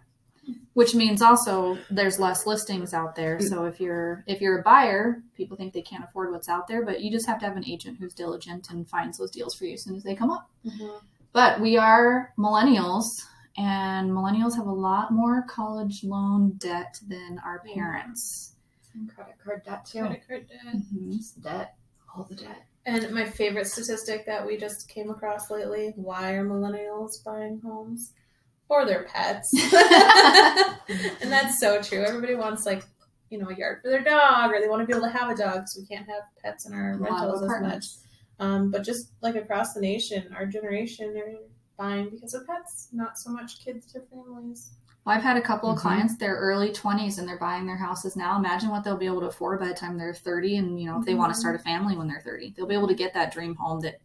Which 0.73 0.93
means 0.95 1.21
also 1.21 1.77
there's 1.89 2.19
less 2.19 2.45
listings 2.45 2.93
out 2.93 3.15
there 3.15 3.39
so 3.39 3.65
if 3.65 3.79
you're 3.79 4.23
if 4.27 4.41
you're 4.41 4.59
a 4.59 4.63
buyer 4.63 5.21
people 5.35 5.55
think 5.55 5.73
they 5.73 5.81
can't 5.81 6.03
afford 6.03 6.31
what's 6.31 6.49
out 6.49 6.67
there 6.67 6.83
but 6.85 7.01
you 7.01 7.11
just 7.11 7.27
have 7.27 7.39
to 7.39 7.45
have 7.45 7.55
an 7.57 7.65
agent 7.67 7.97
who's 7.99 8.13
diligent 8.13 8.69
and 8.69 8.89
finds 8.89 9.17
those 9.17 9.31
deals 9.31 9.53
for 9.55 9.65
you 9.65 9.73
as 9.73 9.83
soon 9.83 9.95
as 9.95 10.03
they 10.03 10.15
come 10.15 10.29
up 10.31 10.49
Mhm. 10.65 11.01
but 11.31 11.59
we 11.61 11.77
are 11.77 12.33
millennials 12.37 13.05
and 13.57 14.09
millennials 14.11 14.55
have 14.55 14.65
a 14.65 14.71
lot 14.73 15.11
more 15.11 15.43
college 15.47 16.03
loan 16.03 16.53
debt 16.57 16.95
than 17.07 17.39
our 17.45 17.59
parents 17.59 18.55
And 18.95 19.09
credit 19.13 19.35
card 19.43 19.63
debt 19.65 19.85
too. 19.85 19.99
Credit 20.01 20.27
card 20.27 20.47
debt. 20.49 20.75
Just 21.11 21.41
debt. 21.41 21.75
All 22.15 22.23
the 22.25 22.35
debt. 22.35 22.65
And 22.85 23.11
my 23.11 23.25
favorite 23.25 23.65
statistic 23.67 24.25
that 24.27 24.45
we 24.45 24.55
just 24.57 24.87
came 24.87 25.09
across 25.09 25.49
lately: 25.49 25.93
why 25.95 26.33
are 26.33 26.45
millennials 26.45 27.23
buying 27.23 27.59
homes? 27.61 28.13
Or 28.69 28.85
their 28.85 29.03
pets. 29.03 29.53
and 31.21 31.31
that's 31.31 31.59
so 31.59 31.81
true. 31.81 32.03
Everybody 32.03 32.35
wants 32.35 32.65
like 32.65 32.83
you 33.29 33.37
know 33.37 33.49
a 33.49 33.55
yard 33.55 33.79
for 33.83 33.89
their 33.89 34.03
dog, 34.03 34.51
or 34.51 34.59
they 34.59 34.67
want 34.67 34.81
to 34.81 34.85
be 34.85 34.93
able 34.97 35.07
to 35.07 35.17
have 35.17 35.29
a 35.29 35.35
dog, 35.35 35.67
so 35.67 35.81
we 35.81 35.87
can't 35.87 36.07
have 36.07 36.23
pets 36.43 36.65
in 36.65 36.73
our 36.73 36.93
A 36.93 36.97
lot 36.97 37.11
of 37.11 37.31
rentals 37.31 37.43
as 37.43 37.61
much. 37.61 37.85
Um, 38.39 38.71
but 38.71 38.83
just 38.83 39.11
like 39.21 39.35
across 39.35 39.73
the 39.73 39.81
nation, 39.81 40.33
our 40.35 40.45
generation 40.45 41.15
are 41.17 41.33
buying 41.77 42.09
because 42.09 42.33
of 42.33 42.47
pets, 42.47 42.87
not 42.91 43.17
so 43.17 43.29
much 43.29 43.63
kids 43.63 43.85
to 43.93 44.01
families. 44.01 44.71
Well, 45.05 45.15
I've 45.15 45.23
had 45.23 45.37
a 45.37 45.41
couple 45.41 45.69
of 45.69 45.77
Mhm. 45.77 45.81
clients, 45.81 46.15
they're 46.17 46.35
early 46.35 46.71
20s 46.71 47.19
and 47.19 47.27
they're 47.27 47.37
buying 47.37 47.67
their 47.67 47.75
houses 47.77 48.15
now. 48.15 48.37
Imagine 48.37 48.69
what 48.69 48.83
they'll 48.83 48.97
be 48.97 49.05
able 49.05 49.19
to 49.19 49.27
afford 49.27 49.59
by 49.59 49.67
the 49.67 49.73
time 49.73 49.97
they're 49.97 50.13
30. 50.13 50.57
And, 50.57 50.79
you 50.79 50.89
know, 50.89 50.97
if 50.99 51.05
they 51.05 51.13
want 51.13 51.31
Mhm. 51.31 51.35
to 51.35 51.39
start 51.41 51.55
a 51.55 51.59
family 51.59 51.97
when 51.97 52.07
they're 52.07 52.21
30, 52.21 52.53
they'll 52.55 52.65
be 52.65 52.73
able 52.75 52.87
to 52.87 52.95
get 52.95 53.13
that 53.13 53.33
dream 53.33 53.55
home 53.55 53.81
that 53.81 53.99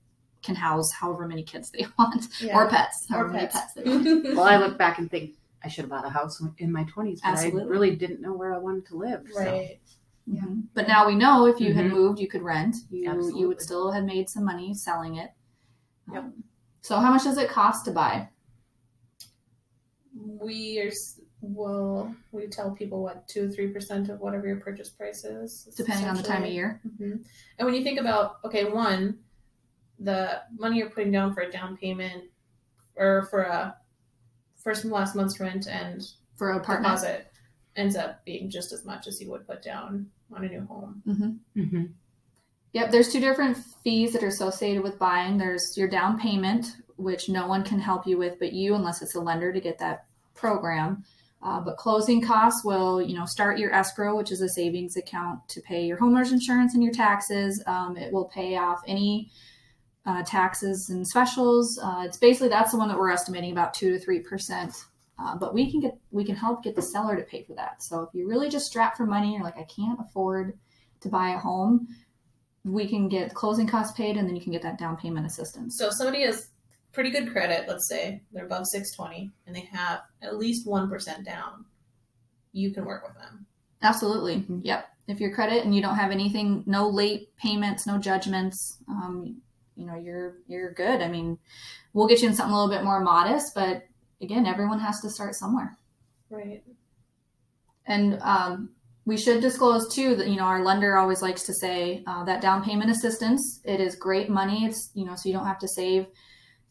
can 0.49 0.57
house 0.57 0.91
however 0.93 1.29
many 1.29 1.43
kids 1.45 1.71
they 1.71 1.87
want 1.99 2.27
Yeah. 2.41 2.57
or 2.59 2.69
pets, 2.69 3.07
Or 3.11 3.15
however 3.19 3.29
many 3.35 3.47
pets. 3.47 3.57
pets 3.59 3.75
they 3.75 3.83
want. 3.85 4.25
Well, 4.37 4.45
I 4.45 4.57
look 4.57 4.77
back 4.79 4.99
and 4.99 5.11
think 5.11 5.35
I 5.65 5.69
should 5.69 5.83
have 5.83 5.91
bought 5.91 6.07
a 6.07 6.11
house 6.11 6.43
in 6.59 6.73
my 6.73 6.85
20s, 6.85 7.21
but 7.23 7.29
Absolutely. 7.33 7.63
I 7.63 7.67
really 7.67 7.97
didn't 7.97 8.21
know 8.21 8.33
where 8.33 8.55
I 8.55 8.59
wanted 8.59 8.87
to 8.87 8.97
live. 8.97 9.23
So. 9.33 9.41
right. 9.41 9.79
Yeah. 10.31 10.43
Mhm. 10.43 10.65
But 10.75 10.89
now 10.89 11.07
we 11.07 11.15
know 11.15 11.47
if 11.47 11.59
you 11.61 11.73
had 11.73 11.87
Mhm. 11.87 11.91
moved, 11.93 12.19
you 12.21 12.29
could 12.29 12.43
rent. 12.43 12.77
You 12.91 13.33
you 13.39 13.49
would 13.49 13.61
still 13.63 13.91
have 13.93 14.05
made 14.05 14.29
some 14.29 14.45
money 14.45 14.75
selling 14.75 15.17
it. 15.17 15.31
Yep. 16.13 16.23
Um, 16.23 16.45
so 16.83 16.97
how 16.99 17.11
much 17.13 17.25
does 17.25 17.39
it 17.39 17.49
cost 17.51 17.85
to 17.87 17.91
buy? 17.93 18.29
We 20.15 20.81
are 20.81 20.89
s- 20.89 21.21
will 21.41 22.15
we 22.33 22.47
tell 22.49 22.73
people 22.73 23.03
what 23.03 23.27
two 23.29 23.51
three 23.51 23.69
percent 23.69 24.09
of 24.11 24.21
whatever 24.21 24.47
your 24.47 24.57
purchase 24.61 24.91
price 24.91 25.25
is, 25.25 25.69
Depending 25.77 26.09
on 26.09 26.17
the 26.17 26.23
time 26.23 26.43
of 26.43 26.49
essentially. 26.49 26.55
year. 26.55 26.81
hmm 26.99 27.17
And 27.59 27.65
when 27.67 27.75
you 27.75 27.83
think 27.83 27.99
about 27.99 28.37
okay, 28.45 28.65
one, 28.71 29.19
the 30.01 30.41
money 30.59 30.79
you're 30.79 30.91
putting 30.91 31.13
down 31.13 31.35
for 31.35 31.41
a 31.43 31.51
down 31.51 31.77
payment 31.77 32.25
or 32.97 33.27
for 33.31 33.43
a 33.43 33.77
first 34.57 34.85
and 34.85 34.93
last 34.93 35.15
month's 35.17 35.39
rent 35.41 35.67
and 35.69 36.03
For 36.37 36.51
a 36.53 36.59
apartment. 36.59 36.97
deposit 36.97 37.27
ends 37.77 37.97
up 37.97 38.25
being 38.25 38.51
just 38.51 38.73
as 38.73 38.85
much 38.85 39.07
as 39.07 39.21
you 39.21 39.31
would 39.31 39.47
put 39.47 39.63
down 39.63 40.07
on 40.35 40.45
a 40.45 40.49
new 40.49 40.65
home. 40.67 41.03
hmm 41.05 41.63
hmm 41.63 41.85
Yep, 42.75 42.91
there's 42.91 43.11
two 43.11 43.21
different 43.21 43.57
fees 43.83 44.13
that 44.13 44.23
are 44.23 44.27
associated 44.29 44.83
with 44.83 44.99
buying. 44.99 45.39
There's 45.39 45.77
your 45.77 45.89
down 45.89 46.19
payment, 46.21 46.77
which 46.97 47.29
no 47.31 47.47
one 47.47 47.65
can 47.65 47.79
help 47.81 48.07
you 48.07 48.19
with 48.19 48.39
but 48.39 48.53
you, 48.53 48.75
unless 48.75 49.01
it's 49.01 49.15
a 49.15 49.21
lender 49.21 49.53
to 49.55 49.61
get 49.61 49.79
that 49.79 50.05
program. 50.35 51.03
Uh, 51.43 51.61
but 51.61 51.77
closing 51.79 52.21
costs 52.21 52.65
will, 52.65 53.01
you 53.01 53.17
know, 53.17 53.25
start 53.25 53.59
your 53.59 53.73
escrow, 53.73 54.17
which 54.17 54.31
is 54.33 54.43
a 54.43 54.49
savings 54.49 54.97
account 54.97 55.41
to 55.49 55.61
pay 55.63 55.87
your 55.87 55.97
homeowner's 55.97 56.33
insurance 56.33 56.75
and 56.75 56.83
your 56.83 56.93
taxes. 56.93 57.63
Um, 57.67 57.97
it 57.97 58.13
will 58.13 58.27
pay 58.27 58.57
off 58.57 58.81
any 58.87 59.31
uh, 60.09 60.23
taxes 60.25 60.89
and 60.89 61.07
specials. 61.07 61.79
Uh, 61.83 62.03
it's 62.05 62.17
basically 62.17 62.49
that's 62.49 62.73
the 62.73 62.79
one 62.79 62.89
that 62.89 62.99
we're 62.99 63.11
estimating 63.11 63.53
about 63.53 63.75
two 63.75 63.91
to 63.93 63.99
three 63.99 64.21
percent. 64.21 64.73
Uh, 65.21 65.37
but 65.37 65.53
we 65.53 65.71
can 65.71 65.81
get 65.81 65.99
we 66.11 66.25
can 66.25 66.35
help 66.35 66.65
get 66.65 66.75
the 66.75 66.83
seller 66.83 67.17
to 67.17 67.23
pay 67.23 67.43
for 67.43 67.55
that. 67.55 67.83
So 67.83 68.03
if 68.03 68.09
you're 68.15 68.29
really 68.29 68.49
just 68.49 68.67
strapped 68.67 68.97
for 68.97 69.05
money, 69.05 69.35
you're 69.35 69.45
like 69.45 69.59
I 69.59 69.65
can't 69.65 70.01
afford 70.01 70.59
to 71.01 71.09
buy 71.09 71.31
a 71.31 71.39
home, 71.39 71.87
we 72.65 72.89
can 72.89 73.09
get 73.09 73.35
closing 73.35 73.67
costs 73.67 73.97
paid, 73.97 74.17
and 74.17 74.27
then 74.27 74.35
you 74.35 74.43
can 74.43 74.53
get 74.53 74.63
that 74.63 74.79
down 74.79 74.97
payment 74.97 75.27
assistance. 75.27 75.77
So 75.77 75.89
if 75.89 75.95
somebody 75.95 76.23
has 76.25 76.49
pretty 76.93 77.11
good 77.11 77.31
credit, 77.31 77.69
let's 77.69 77.89
say 77.89 78.23
they're 78.33 78.47
above 78.47 78.67
620 78.67 79.31
and 79.47 79.55
they 79.55 79.69
have 79.73 80.01
at 80.23 80.39
least 80.39 80.67
1% 80.67 81.25
down, 81.25 81.65
you 82.53 82.73
can 82.73 82.85
work 82.85 83.07
with 83.07 83.17
them. 83.19 83.47
Absolutely. 83.83 84.45
Yep. 84.63 84.89
If 85.07 85.21
your 85.21 85.33
credit 85.33 85.65
and 85.65 85.75
you 85.75 85.81
don't 85.81 85.95
have 85.95 86.11
anything, 86.11 86.65
no 86.67 86.89
late 86.89 87.35
payments, 87.37 87.87
no 87.87 87.99
judgments, 87.99 88.79
um, 88.89 89.41
you 89.79 89.87
know, 89.87 89.95
you're 89.95 90.39
you're 90.49 90.73
good. 90.73 91.01
I 91.01 91.09
mean, 91.09 91.39
we'll 91.93 92.09
get 92.09 92.21
you 92.21 92.29
in 92.29 92.35
something 92.35 92.53
a 92.53 92.57
little 92.61 92.75
bit 92.75 92.85
more 92.85 93.01
modest, 93.01 93.55
but 93.55 93.85
again, 94.21 94.45
everyone 94.45 94.81
has 94.81 95.01
to 95.01 95.11
start 95.11 95.35
somewhere. 95.37 95.79
Right. 96.29 96.65
And 97.87 98.19
um, 98.21 98.71
we 99.07 99.17
should 99.17 99.41
disclose 99.41 99.95
too 99.95 100.17
that 100.17 100.29
you 100.29 100.37
know 100.37 100.43
our 100.43 100.65
lender 100.65 100.99
always 100.99 101.23
likes 101.23 101.45
to 101.45 101.55
say 101.55 102.03
uh, 102.07 102.25
that 102.25 102.43
down 102.43 102.65
payment 102.65 102.91
assistance. 102.91 103.61
It 103.65 103.81
is 103.81 103.95
great 103.95 104.29
money. 104.29 104.67
It's 104.67 104.91
you 104.95 105.05
know 105.07 105.15
so 105.15 105.29
you 105.29 105.35
don't 105.35 105.47
have 105.47 105.61
to 105.61 105.69
save 105.69 106.07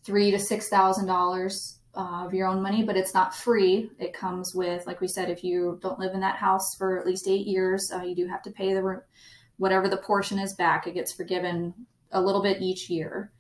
three 0.04 0.30
to 0.32 0.38
six 0.38 0.68
thousand 0.68 1.08
dollars 1.08 1.80
uh, 1.96 2.26
of 2.26 2.34
your 2.34 2.48
own 2.48 2.62
money, 2.62 2.84
but 2.84 2.98
it's 2.98 3.14
not 3.14 3.34
free. 3.34 3.90
It 4.00 4.14
comes 4.14 4.54
with, 4.54 4.86
like 4.86 5.02
we 5.02 5.08
said, 5.08 5.32
if 5.32 5.44
you 5.44 5.80
don't 5.82 6.00
live 6.00 6.14
in 6.14 6.20
that 6.20 6.36
house 6.36 6.76
for 6.78 7.00
at 7.00 7.08
least 7.08 7.28
eight 7.28 7.48
years, 7.48 7.90
uh, 7.92 8.04
you 8.04 8.16
do 8.16 8.28
have 8.28 8.44
to 8.44 8.52
pay 8.52 8.74
the 8.74 9.02
whatever 9.58 9.90
the 9.90 9.98
portion 9.98 10.38
is 10.38 10.54
back. 10.54 10.86
It 10.86 10.94
gets 10.94 11.14
forgiven 11.14 11.74
a 12.12 12.22
little 12.22 12.42
bit 12.42 12.62
each 12.62 12.90
year, 12.90 13.32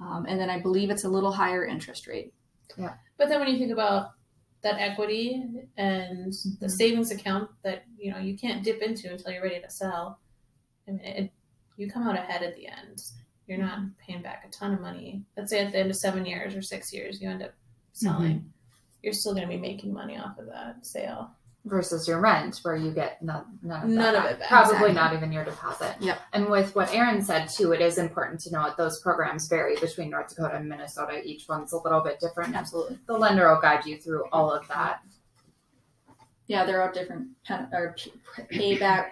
um, 0.00 0.26
and 0.28 0.38
then 0.40 0.50
I 0.50 0.60
believe 0.60 0.90
it's 0.90 1.04
a 1.04 1.08
little 1.08 1.32
higher 1.32 1.64
interest 1.64 2.06
rate. 2.06 2.32
Yeah. 2.76 2.94
But 3.18 3.28
then 3.28 3.40
when 3.40 3.48
you 3.48 3.58
think 3.58 3.72
about 3.72 4.10
that 4.62 4.80
equity 4.80 5.42
and 5.76 6.32
the 6.60 6.66
Mhm. 6.66 6.70
savings 6.70 7.10
account 7.10 7.50
that 7.62 7.84
you 7.98 8.10
know 8.10 8.18
you 8.18 8.36
can't 8.36 8.64
dip 8.64 8.80
into 8.82 9.10
until 9.12 9.30
you're 9.32 9.42
ready 9.42 9.60
to 9.60 9.70
sell, 9.70 10.18
I 10.88 10.92
mean, 10.92 11.00
it, 11.04 11.32
you 11.76 11.90
come 11.90 12.06
out 12.08 12.16
ahead 12.16 12.42
at 12.42 12.54
the 12.56 12.66
end. 12.68 13.02
You're 13.46 13.58
not 13.58 13.80
paying 13.98 14.22
back 14.22 14.44
a 14.46 14.50
ton 14.50 14.72
of 14.72 14.80
money. 14.80 15.22
Let's 15.36 15.50
say 15.50 15.60
at 15.64 15.72
the 15.72 15.78
end 15.78 15.90
of 15.90 15.96
seven 15.96 16.24
years 16.24 16.54
or 16.54 16.62
six 16.62 16.92
years, 16.94 17.20
you 17.20 17.28
end 17.28 17.42
up 17.42 17.52
selling. 17.92 18.52
You're 19.02 19.12
still 19.12 19.34
going 19.34 19.46
to 19.46 19.52
be 19.54 19.60
making 19.60 19.92
money 19.92 20.16
off 20.16 20.38
of 20.38 20.46
that 20.46 20.86
sale. 20.86 21.30
Versus 21.66 22.06
your 22.06 22.20
rent 22.20 22.58
where 22.60 22.76
you 22.76 22.90
get 22.90 23.22
none, 23.22 23.58
none 23.62 23.84
of, 23.84 23.88
None 23.88 24.12
that 24.12 24.14
of 24.14 24.24
it 24.32 24.38
back, 24.40 24.48
Probably 24.50 24.74
exactly. 24.90 24.92
not 24.92 25.14
even 25.14 25.32
your 25.32 25.46
deposit. 25.46 25.94
Yep. 25.98 26.18
And 26.34 26.50
with 26.50 26.74
what 26.74 26.92
Erin 26.92 27.22
said 27.24 27.48
too, 27.48 27.72
it 27.72 27.80
is 27.80 27.96
important 27.96 28.40
to 28.40 28.52
know 28.52 28.64
that 28.64 28.76
those 28.76 29.00
programs 29.00 29.48
vary 29.48 29.74
between 29.80 30.10
North 30.10 30.28
Dakota 30.28 30.56
and 30.56 30.68
Minnesota. 30.68 31.22
Each 31.24 31.48
one's 31.48 31.72
a 31.72 31.78
little 31.78 32.02
bit 32.02 32.20
different. 32.20 32.54
Absolutely. 32.54 32.98
The 33.06 33.14
lender 33.16 33.48
will 33.50 33.62
guide 33.62 33.86
you 33.86 33.96
through 33.96 34.24
all 34.30 34.52
of 34.52 34.68
that. 34.68 35.00
Yeah, 36.48 36.66
there 36.66 36.82
are 36.82 36.92
different 36.92 37.28
pen, 37.46 37.68
or 37.72 37.96
payback. 38.52 39.06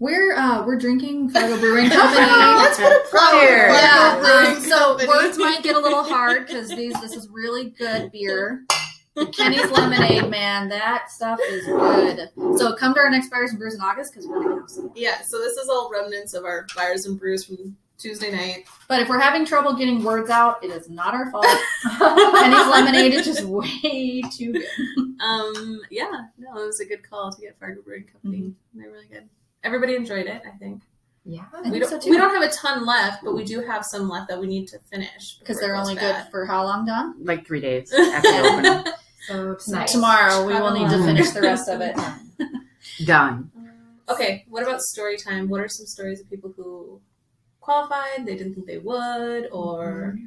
We're 0.00 0.34
uh, 0.34 0.66
we're 0.66 0.78
drinking 0.78 1.30
Fargo 1.30 1.56
Brewing 1.60 1.88
Company. 1.90 2.26
Let's 2.26 2.78
put 2.78 2.90
a 2.90 3.04
plug 3.10 3.30
for 3.30 3.44
yeah, 3.46 4.52
um, 4.56 4.60
so 4.62 4.96
Company. 4.96 5.08
words 5.08 5.38
might 5.38 5.62
get 5.62 5.76
a 5.76 5.78
little 5.78 6.02
hard 6.02 6.48
because 6.48 6.68
these 6.70 6.94
this 7.00 7.12
is 7.14 7.28
really 7.30 7.70
good 7.70 8.10
beer. 8.10 8.64
Kenny's 9.32 9.70
lemonade, 9.70 10.30
man, 10.30 10.68
that 10.68 11.10
stuff 11.10 11.38
is 11.48 11.66
good. 11.66 12.28
So 12.56 12.74
come 12.76 12.94
to 12.94 13.00
our 13.00 13.10
next 13.10 13.30
Buyers 13.30 13.50
and 13.50 13.58
Brews 13.58 13.74
in 13.74 13.80
August 13.80 14.12
because 14.12 14.26
we're 14.26 14.42
gonna 14.42 14.60
have 14.60 14.70
some. 14.70 14.92
Yeah, 14.94 15.20
so 15.22 15.38
this 15.38 15.56
is 15.56 15.68
all 15.68 15.90
remnants 15.90 16.34
of 16.34 16.44
our 16.44 16.66
buyers 16.76 17.06
and 17.06 17.18
brews 17.18 17.44
from 17.44 17.76
Tuesday 17.98 18.30
night. 18.30 18.66
But 18.88 19.00
if 19.00 19.08
we're 19.08 19.20
having 19.20 19.44
trouble 19.44 19.74
getting 19.74 20.02
words 20.02 20.30
out, 20.30 20.64
it 20.64 20.70
is 20.70 20.88
not 20.88 21.14
our 21.14 21.30
fault. 21.30 21.44
Kenny's 21.98 22.66
lemonade 22.66 23.12
is 23.12 23.26
just 23.26 23.44
way 23.44 24.22
too 24.32 24.52
good. 24.52 25.20
Um, 25.20 25.80
yeah, 25.90 26.26
no, 26.38 26.56
it 26.62 26.66
was 26.66 26.80
a 26.80 26.86
good 26.86 27.08
call 27.08 27.30
to 27.30 27.40
get 27.40 27.58
Fargo 27.58 27.82
Brewing 27.82 28.04
Company. 28.04 28.38
Mm-hmm. 28.38 28.80
They're 28.80 28.90
really 28.90 29.06
good. 29.06 29.28
Everybody 29.62 29.96
enjoyed 29.96 30.26
it, 30.26 30.42
I 30.46 30.56
think. 30.56 30.82
Yeah. 31.30 31.44
We 31.70 31.78
don't 31.78 31.88
so 31.88 31.98
too. 31.98 32.10
we 32.10 32.16
don't 32.16 32.34
have 32.34 32.42
a 32.42 32.52
ton 32.52 32.84
left, 32.84 33.22
but 33.22 33.34
we 33.34 33.44
do 33.44 33.60
have 33.60 33.84
some 33.84 34.08
left 34.08 34.28
that 34.28 34.40
we 34.40 34.46
need 34.46 34.66
to 34.68 34.78
finish 34.90 35.36
because 35.38 35.60
they're 35.60 35.76
only 35.76 35.94
bad. 35.94 36.24
good 36.24 36.30
for 36.30 36.44
how 36.44 36.64
long, 36.64 36.86
Don? 36.86 37.24
Like 37.24 37.46
three 37.46 37.60
days 37.60 37.92
after 37.96 38.28
opening. 38.28 38.92
So 39.26 39.54
tonight. 39.54 39.86
Tomorrow 39.86 40.44
we 40.44 40.54
will 40.54 40.72
need 40.72 40.90
to 40.90 41.04
finish 41.04 41.30
the 41.30 41.42
rest 41.42 41.68
of 41.68 41.80
it. 41.80 41.96
Done. 43.04 43.50
Um, 43.56 43.70
okay, 44.08 44.44
what 44.48 44.62
about 44.62 44.80
story 44.82 45.16
time? 45.16 45.48
What 45.48 45.60
are 45.60 45.68
some 45.68 45.86
stories 45.86 46.20
of 46.20 46.28
people 46.28 46.52
who 46.56 47.00
qualified, 47.60 48.26
they 48.26 48.36
didn't 48.36 48.54
think 48.54 48.66
they 48.66 48.78
would, 48.78 49.48
or 49.52 50.18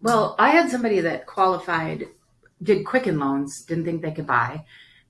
Well, 0.00 0.34
I 0.38 0.50
had 0.50 0.70
somebody 0.70 1.00
that 1.00 1.26
qualified, 1.26 2.08
did 2.62 2.86
Quicken 2.86 3.18
Loans, 3.18 3.62
didn't 3.62 3.84
think 3.84 4.00
they 4.00 4.12
could 4.12 4.26
buy, 4.26 4.64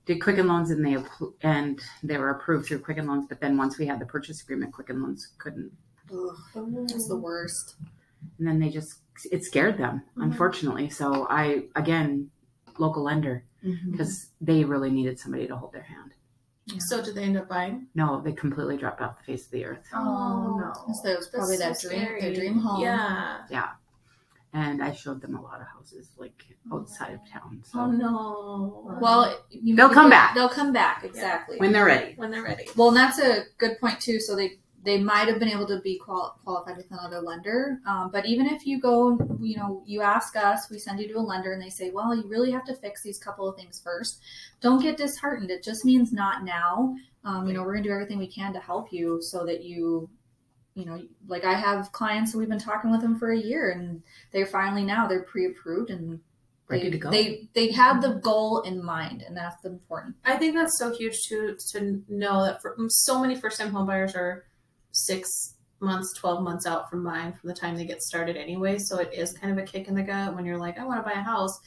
did 0.05 0.21
Quicken 0.21 0.47
Loans, 0.47 0.69
and 0.71 0.85
they 0.85 0.97
and 1.41 1.79
they 2.03 2.17
were 2.17 2.29
approved 2.31 2.67
through 2.67 2.79
Quicken 2.79 3.07
Loans. 3.07 3.25
But 3.27 3.39
then 3.39 3.57
once 3.57 3.77
we 3.77 3.85
had 3.85 3.99
the 3.99 4.05
purchase 4.05 4.41
agreement, 4.41 4.73
Quicken 4.73 5.01
Loans 5.01 5.29
couldn't, 5.37 5.71
It's 6.09 7.07
the 7.07 7.15
worst. 7.17 7.75
and 8.37 8.47
then 8.47 8.59
they 8.59 8.69
just 8.69 8.99
it 9.31 9.43
scared 9.43 9.77
them, 9.77 10.01
Mhm. 10.17 10.23
unfortunately. 10.23 10.89
So 10.89 11.27
I 11.29 11.67
again, 11.75 12.29
local 12.77 13.03
lender, 13.03 13.43
because 13.91 14.29
they 14.41 14.63
really 14.65 14.89
needed 14.91 15.19
somebody 15.19 15.47
to 15.47 15.55
hold 15.55 15.71
their 15.73 15.83
hand. 15.83 16.13
so 16.79 17.01
did 17.03 17.13
they 17.15 17.23
end 17.23 17.37
up 17.37 17.47
buying? 17.49 17.87
No, 17.93 18.21
they 18.21 18.31
completely 18.33 18.77
dropped 18.77 19.01
off 19.01 19.17
the 19.19 19.23
face 19.25 19.45
of 19.45 19.51
the 19.51 19.65
earth, 19.65 19.85
Oh, 19.93 20.57
no. 20.59 20.93
So 21.03 21.09
it 21.09 21.17
was 21.17 21.27
probably 21.27 21.57
that 21.57 21.67
That's 21.69 21.81
so 21.83 21.89
dream, 21.89 22.01
their 22.21 22.33
dream 22.33 22.57
home. 22.59 22.81
Yeah, 22.81 23.45
yeah. 23.49 23.69
And 24.53 24.83
I 24.83 24.91
showed 24.93 25.21
them 25.21 25.35
a 25.35 25.41
lot 25.41 25.61
of 25.61 25.67
houses 25.67 26.11
like 26.17 26.45
outside 26.71 27.13
of 27.13 27.27
town. 27.29 27.61
So 27.65 27.79
Oh 27.79 27.91
no. 27.91 28.97
Well, 29.01 29.43
you, 29.49 29.75
They'll 29.75 29.89
come 29.89 30.09
back. 30.09 30.35
They'll 30.35 30.49
come 30.49 30.71
back 30.71 31.03
exactly. 31.03 31.57
when 31.57 31.71
they're 31.71 31.85
ready, 31.85 32.13
when 32.15 32.31
they're 32.31 32.43
ready. 32.43 32.67
well, 32.75 32.89
and 32.89 32.97
that's 32.97 33.19
a 33.19 33.45
good 33.57 33.79
point 33.79 33.99
too. 33.99 34.19
So 34.19 34.35
they 34.35 34.59
they 34.83 34.99
might 34.99 35.29
have 35.29 35.39
been 35.39 35.47
able 35.49 35.65
to 35.67 35.79
be 35.79 35.97
qual- 35.97 36.37
qualified 36.43 36.75
with 36.75 36.91
another 36.91 37.21
lender, 37.21 37.79
um, 37.87 38.09
but 38.11 38.25
even 38.25 38.47
if 38.47 38.67
you 38.67 38.81
go, 38.81 39.17
you 39.39 39.55
know, 39.55 39.81
you 39.85 40.01
ask 40.01 40.35
us, 40.35 40.69
we 40.69 40.77
send 40.77 40.99
you 40.99 41.07
to 41.07 41.19
a 41.19 41.21
lender, 41.21 41.53
and 41.53 41.61
they 41.61 41.69
say, 41.69 41.89
well, 41.89 42.13
you 42.13 42.27
really 42.27 42.51
have 42.51 42.65
to 42.65 42.75
fix 42.75 43.01
these 43.01 43.17
couple 43.17 43.47
of 43.47 43.55
things 43.55 43.79
first. 43.81 44.19
Don't 44.59 44.81
get 44.81 44.97
disheartened. 44.97 45.49
It 45.51 45.63
just 45.63 45.85
means 45.85 46.11
not 46.11 46.43
now. 46.43 46.95
Um, 47.23 47.47
you 47.47 47.53
know, 47.53 47.63
we're 47.63 47.75
gonna 47.75 47.83
do 47.85 47.91
everything 47.93 48.17
we 48.17 48.27
can 48.27 48.51
to 48.53 48.59
help 48.59 48.91
you 48.91 49.21
so 49.21 49.45
that 49.45 49.63
you 49.63 50.09
you 50.75 50.85
know, 50.85 51.01
like 51.27 51.43
I 51.45 51.53
have 51.53 51.91
clients 51.91 52.31
that 52.31 52.37
we've 52.37 52.49
been 52.49 52.59
talking 52.59 52.91
with 52.91 53.01
them 53.01 53.17
for 53.17 53.31
a 53.31 53.39
year, 53.39 53.71
and 53.71 54.01
they're 54.31 54.45
finally 54.45 54.83
now 54.83 55.07
they're 55.07 55.23
pre-approved 55.23 55.89
and 55.89 56.19
ready 56.67 56.85
they, 56.85 56.89
to 56.91 56.97
go. 56.97 57.11
They 57.11 57.47
they 57.53 57.71
have 57.71 58.01
the 58.01 58.15
goal 58.15 58.61
in 58.61 58.83
mind, 58.83 59.21
and 59.21 59.35
that's 59.35 59.63
important. 59.65 60.15
I 60.25 60.37
think 60.37 60.55
that's 60.55 60.77
so 60.77 60.95
huge 60.95 61.19
to 61.29 61.57
to 61.71 62.01
know 62.09 62.43
that 62.43 62.61
for 62.61 62.75
mm, 62.77 62.87
so 62.89 63.19
many 63.21 63.35
first 63.35 63.59
time 63.59 63.71
home 63.71 63.87
buyers 63.87 64.15
are 64.15 64.45
six 64.91 65.29
months, 65.79 66.13
twelve 66.17 66.43
months 66.43 66.65
out 66.65 66.89
from 66.89 67.03
buying 67.03 67.33
from 67.33 67.49
the 67.49 67.55
time 67.55 67.75
they 67.75 67.85
get 67.85 68.01
started 68.01 68.35
anyway. 68.35 68.77
So 68.79 68.99
it 68.99 69.13
is 69.13 69.33
kind 69.33 69.57
of 69.57 69.63
a 69.63 69.67
kick 69.67 69.87
in 69.87 69.95
the 69.95 70.03
gut 70.03 70.35
when 70.35 70.45
you're 70.45 70.57
like, 70.57 70.79
I 70.79 70.85
want 70.85 71.03
to 71.03 71.09
buy 71.09 71.19
a 71.19 71.23
house, 71.23 71.59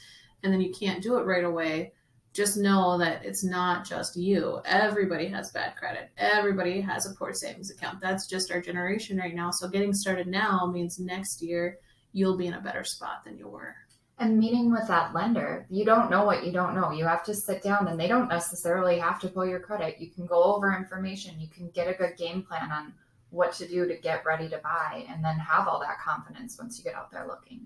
and 0.43 0.51
then 0.51 0.61
you 0.61 0.73
can't 0.77 1.01
do 1.01 1.17
it 1.17 1.25
right 1.25 1.45
away. 1.45 1.93
Just 2.37 2.55
know 2.55 2.99
that 2.99 3.25
it's 3.25 3.43
not 3.43 3.83
just 3.83 4.15
you. 4.15 4.61
Everybody 4.63 5.25
has 5.29 5.49
bad 5.51 5.75
credit. 5.75 6.11
Everybody 6.19 6.79
has 6.81 7.07
a 7.07 7.15
poor 7.15 7.33
savings 7.33 7.71
account. 7.71 7.99
That's 7.99 8.27
just 8.27 8.51
our 8.51 8.61
generation 8.61 9.17
right 9.17 9.33
now. 9.33 9.49
So 9.49 9.67
getting 9.67 9.91
started 9.91 10.27
now 10.27 10.69
means 10.71 10.99
next 10.99 11.41
year 11.41 11.79
you'll 12.13 12.37
be 12.37 12.45
in 12.45 12.53
a 12.53 12.61
better 12.61 12.83
spot 12.83 13.25
than 13.25 13.39
you 13.39 13.47
were. 13.47 13.75
And 14.19 14.37
meeting 14.37 14.71
with 14.71 14.87
that 14.87 15.15
lender, 15.15 15.65
you 15.71 15.83
don't 15.83 16.11
know 16.11 16.25
what 16.25 16.45
you 16.45 16.51
don't 16.51 16.75
know. 16.75 16.91
You 16.91 17.05
have 17.05 17.23
to 17.23 17.33
sit 17.33 17.63
down 17.63 17.87
and 17.87 17.99
they 17.99 18.07
don't 18.07 18.27
necessarily 18.27 18.99
have 18.99 19.19
to 19.21 19.29
pull 19.29 19.47
your 19.47 19.59
credit. 19.59 19.99
You 19.99 20.11
can 20.11 20.27
go 20.27 20.43
over 20.43 20.77
information. 20.77 21.39
You 21.39 21.47
can 21.47 21.71
get 21.71 21.87
a 21.87 21.97
good 21.97 22.17
game 22.17 22.43
plan 22.43 22.71
on 22.71 22.93
what 23.29 23.53
to 23.53 23.67
do 23.67 23.85
to 23.87 23.95
get 23.97 24.25
ready 24.25 24.47
to 24.47 24.57
buy 24.59 25.05
and 25.09 25.23
then 25.23 25.35
have 25.37 25.67
all 25.67 25.79
that 25.79 25.99
confidence 25.99 26.57
once 26.57 26.77
you 26.77 26.83
get 26.83 26.95
out 26.95 27.11
there 27.11 27.27
looking. 27.27 27.59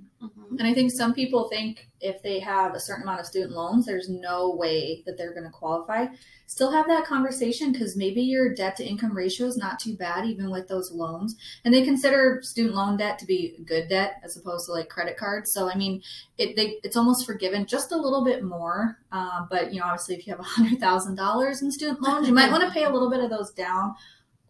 And 0.60 0.68
I 0.68 0.74
think 0.74 0.92
some 0.92 1.14
people 1.14 1.50
think 1.50 1.88
if 2.00 2.22
they 2.24 2.40
have 2.40 2.74
a 2.74 2.80
certain 2.80 3.04
amount 3.04 3.22
of 3.22 3.26
student 3.28 3.54
loans, 3.54 3.86
there's 3.86 4.10
no 4.10 4.56
way 4.56 5.04
that 5.06 5.18
they're 5.18 5.34
going 5.34 5.46
to 5.46 5.52
qualify. 5.52 6.08
Still 6.48 6.72
have 6.72 6.88
that 6.88 7.06
conversation 7.06 7.72
because 7.72 7.96
maybe 7.96 8.22
your 8.22 8.54
debt 8.54 8.76
to 8.78 8.86
income 8.86 9.16
ratio 9.16 9.48
is 9.48 9.56
not 9.56 9.80
too 9.80 9.96
bad, 9.96 10.26
even 10.26 10.52
with 10.52 10.68
those 10.68 10.92
loans. 10.92 11.36
And 11.64 11.74
they 11.74 11.84
consider 11.84 12.40
student 12.44 12.76
loan 12.76 12.98
debt 12.98 13.18
to 13.20 13.26
be 13.26 13.58
good 13.66 13.88
debt 13.88 14.16
as 14.24 14.36
opposed 14.36 14.66
to 14.66 14.74
like 14.74 14.90
credit 14.90 15.16
cards. 15.16 15.54
So, 15.54 15.70
I 15.70 15.76
mean, 15.76 16.02
it 16.38 16.56
they, 16.56 16.80
it's 16.84 16.98
almost 16.98 17.26
forgiven 17.26 17.66
just 17.66 17.92
a 17.92 17.98
little 17.98 18.26
bit 18.26 18.44
more. 18.44 18.98
Uh, 19.12 19.46
but, 19.50 19.74
you 19.74 19.80
know, 19.80 19.86
obviously, 19.86 20.16
if 20.16 20.28
you 20.28 20.36
have 20.36 20.46
$100,000 20.46 21.62
in 21.62 21.72
student 21.72 22.02
loans, 22.02 22.28
you 22.28 22.34
might 22.34 22.52
want 22.52 22.64
to 22.64 22.72
pay 22.72 22.84
a 22.84 22.90
little 22.90 23.10
bit 23.10 23.24
of 23.24 23.30
those 23.30 23.52
down 23.52 23.96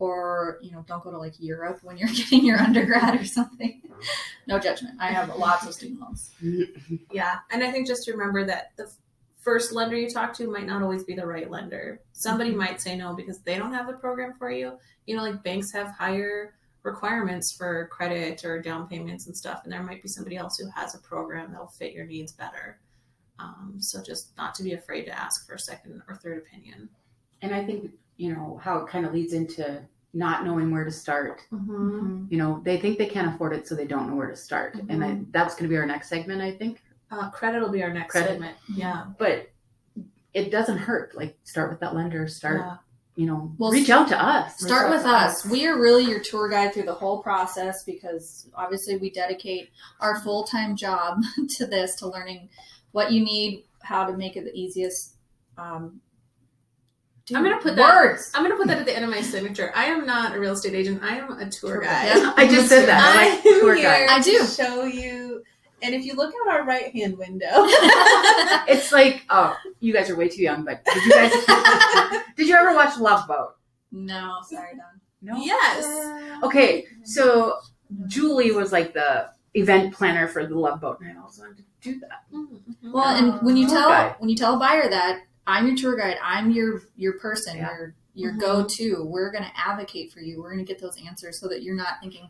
or 0.01 0.57
you 0.61 0.71
know 0.71 0.83
don't 0.87 1.03
go 1.03 1.11
to 1.11 1.17
like 1.17 1.33
europe 1.37 1.79
when 1.83 1.97
you're 1.97 2.09
getting 2.15 2.43
your 2.43 2.57
undergrad 2.57 3.19
or 3.19 3.25
something 3.25 3.81
no 4.47 4.57
judgment 4.57 4.95
i 4.99 5.07
have 5.07 5.35
lots 5.37 5.65
of 5.65 5.73
student 5.73 5.99
loans 5.99 6.31
Yeah, 7.11 7.39
and 7.51 7.63
I 7.63 7.71
think 7.71 7.87
just 7.87 8.03
to 8.05 8.11
remember 8.11 8.45
that 8.45 8.71
the 8.77 8.91
first 9.37 9.71
lender 9.71 9.95
you 9.95 10.09
talk 10.09 10.33
to 10.35 10.49
might 10.49 10.65
not 10.65 10.81
always 10.81 11.03
be 11.03 11.13
the 11.13 11.25
right 11.25 11.49
lender. 11.49 12.01
Somebody 12.13 12.51
might 12.51 12.81
say 12.81 12.95
no 12.95 13.13
because 13.13 13.39
they 13.39 13.57
don't 13.57 13.73
have 13.73 13.87
the 13.87 13.93
program 13.93 14.33
for 14.37 14.51
you. 14.51 14.77
You 15.05 15.15
know, 15.15 15.23
like 15.23 15.43
banks 15.43 15.71
have 15.73 15.89
higher 15.89 16.55
requirements 16.83 17.51
for 17.51 17.87
credit 17.91 18.43
or 18.45 18.61
down 18.61 18.87
payments 18.87 19.27
and 19.27 19.35
stuff, 19.35 19.61
and 19.63 19.71
there 19.71 19.83
might 19.83 20.01
be 20.01 20.07
somebody 20.07 20.37
else 20.37 20.57
who 20.57 20.69
has 20.75 20.95
a 20.95 20.99
program 20.99 21.51
that'll 21.51 21.67
fit 21.67 21.93
your 21.93 22.05
needs 22.05 22.31
better. 22.31 22.79
Um, 23.39 23.75
so 23.79 24.01
just 24.03 24.35
not 24.37 24.55
to 24.55 24.63
be 24.63 24.73
afraid 24.73 25.05
to 25.05 25.19
ask 25.19 25.47
for 25.47 25.55
a 25.55 25.59
second 25.59 26.01
or 26.07 26.15
third 26.15 26.37
opinion. 26.37 26.89
And 27.41 27.53
I 27.53 27.63
think, 27.65 27.91
you 28.17 28.33
know, 28.33 28.59
how 28.63 28.77
it 28.79 28.87
kind 28.87 29.05
of 29.05 29.13
leads 29.13 29.33
into 29.33 29.81
not 30.13 30.43
knowing 30.45 30.71
where 30.71 30.83
to 30.83 30.91
start. 30.91 31.41
Mm-hmm. 31.53 32.25
You 32.29 32.37
know, 32.37 32.61
they 32.63 32.77
think 32.79 32.97
they 32.97 33.05
can't 33.07 33.33
afford 33.33 33.53
it, 33.53 33.67
so 33.67 33.75
they 33.75 33.85
don't 33.85 34.09
know 34.09 34.15
where 34.15 34.29
to 34.29 34.35
start. 34.35 34.75
And 34.89 35.03
I, 35.03 35.19
that's 35.31 35.55
going 35.55 35.63
to 35.63 35.69
be 35.69 35.77
our 35.77 35.85
next 35.85 36.09
segment, 36.09 36.41
I 36.41 36.51
think. 36.51 36.81
Uh, 37.09 37.29
credit 37.29 37.61
will 37.61 37.71
be 37.71 37.83
our 37.83 37.93
next 37.93 38.11
Credit? 38.11 38.29
segment. 38.31 38.57
Yeah. 38.75 39.05
But 39.17 39.49
it 40.33 40.49
doesn't 40.51 40.77
hurt. 40.77 41.15
Like, 41.15 41.37
start 41.43 41.69
with 41.69 41.79
that 41.81 41.93
lender, 41.95 42.27
start, 42.27 42.61
Yeah. 42.61 42.77
you 43.15 43.25
know, 43.25 43.53
Well, 43.57 43.71
reach 43.71 43.89
out 43.89 44.07
to 44.09 44.21
us. 44.21 44.57
start 44.59 44.89
with 44.89 45.03
to 45.03 45.09
us 45.09 45.45
we 45.45 45.65
are 45.67 45.77
really 45.79 46.05
your 46.05 46.21
tour 46.21 46.47
guide 46.49 46.73
through 46.73 46.83
the 46.83 46.93
whole 46.93 47.21
process 47.21 47.83
because 47.83 48.47
obviously 48.55 48.95
we 48.97 49.09
dedicate 49.09 49.69
our 49.99 50.19
full-time 50.21 50.75
job 50.77 51.21
to 51.57 51.65
this 51.65 51.95
to 51.97 52.07
learning 52.07 52.47
what 52.93 53.11
you 53.11 53.23
need 53.23 53.65
how 53.81 54.05
to 54.05 54.15
make 54.15 54.37
it 54.37 54.45
the 54.45 54.53
easiest 54.55 55.15
um, 55.57 55.99
I'm 57.37 57.43
gonna 57.43 57.57
put 57.61 57.75
that- 57.75 57.95
words 57.95 58.31
I'm 58.33 58.43
gonna 58.43 58.55
put 58.55 58.67
that 58.67 58.79
at 58.79 58.85
the 58.85 58.95
end 58.95 59.05
of 59.05 59.11
my 59.11 59.21
signature. 59.21 59.71
I 59.75 59.85
am 59.85 60.05
not 60.05 60.35
a 60.35 60.39
real 60.39 60.53
estate 60.53 60.73
agent. 60.73 61.01
I 61.03 61.17
am 61.17 61.31
a 61.31 61.49
tour 61.49 61.75
Tour 61.75 61.81
guide. 61.81 62.13
guide. 62.15 62.33
I 62.37 62.47
just 62.47 62.69
said 62.69 62.87
that. 62.87 63.01
I 63.01 63.29
like 63.29 63.45
I'm 63.45 63.59
tour 63.61 63.75
here 63.75 63.83
guide. 63.83 64.07
I 64.09 64.21
do. 64.21 64.45
show 64.45 64.83
you. 64.85 65.43
And 65.83 65.95
if 65.95 66.05
you 66.05 66.13
look 66.13 66.31
out 66.45 66.53
our 66.53 66.63
right 66.65 66.93
hand 66.93 67.17
window, 67.17 67.47
It's 68.67 68.91
like, 68.91 69.23
oh, 69.29 69.55
you 69.79 69.93
guys 69.93 70.09
are 70.09 70.15
way 70.15 70.29
too 70.29 70.41
young, 70.43 70.63
but 70.63 70.83
did 70.85 71.03
you 71.03 71.11
guys, 71.11 71.31
did 72.37 72.47
you 72.47 72.55
ever 72.55 72.73
watch 72.75 72.97
Love 72.99 73.27
Boat? 73.27 73.55
no 73.93 74.37
sorry 74.47 74.69
don 74.77 75.01
No. 75.21 75.43
yes, 75.43 76.41
Okay, 76.43 76.85
so 77.03 77.57
Julie 78.07 78.51
was 78.51 78.71
like 78.71 78.93
the 78.93 79.29
event 79.55 79.93
planner 79.93 80.27
for 80.27 80.45
the 80.45 80.57
Love 80.57 80.79
Boat, 80.81 80.99
and 81.01 81.17
I 81.17 81.19
always 81.19 81.37
wanted 81.39 81.57
to 81.57 81.63
do 81.81 81.99
that. 82.01 82.23
Mm-hmm. 82.33 82.91
Well, 82.91 83.03
and 83.15 83.41
when 83.45 83.57
you 83.57 83.67
tell 83.67 83.89
guide. 83.89 84.15
when 84.19 84.29
you 84.29 84.35
tell 84.35 84.55
a 84.55 84.59
buyer 84.59 84.89
that 84.89 85.23
I'm 85.47 85.67
your 85.67 85.75
tour 85.75 85.95
guide, 85.97 86.17
I'm 86.23 86.51
your 86.51 86.81
your 86.95 87.13
person, 87.19 87.57
Yeah. 87.57 87.71
your 87.77 87.95
your 88.13 88.33
Mhm. 88.33 88.39
go 88.41 88.65
to. 88.67 89.03
We're 89.05 89.31
going 89.31 89.43
to 89.45 89.51
advocate 89.57 90.11
for 90.11 90.19
you. 90.19 90.41
We're 90.41 90.51
going 90.53 90.65
to 90.65 90.69
get 90.73 90.81
those 90.81 90.97
answers 91.07 91.39
so 91.39 91.47
that 91.47 91.63
you're 91.63 91.75
not 91.75 91.99
thinking, 92.01 92.29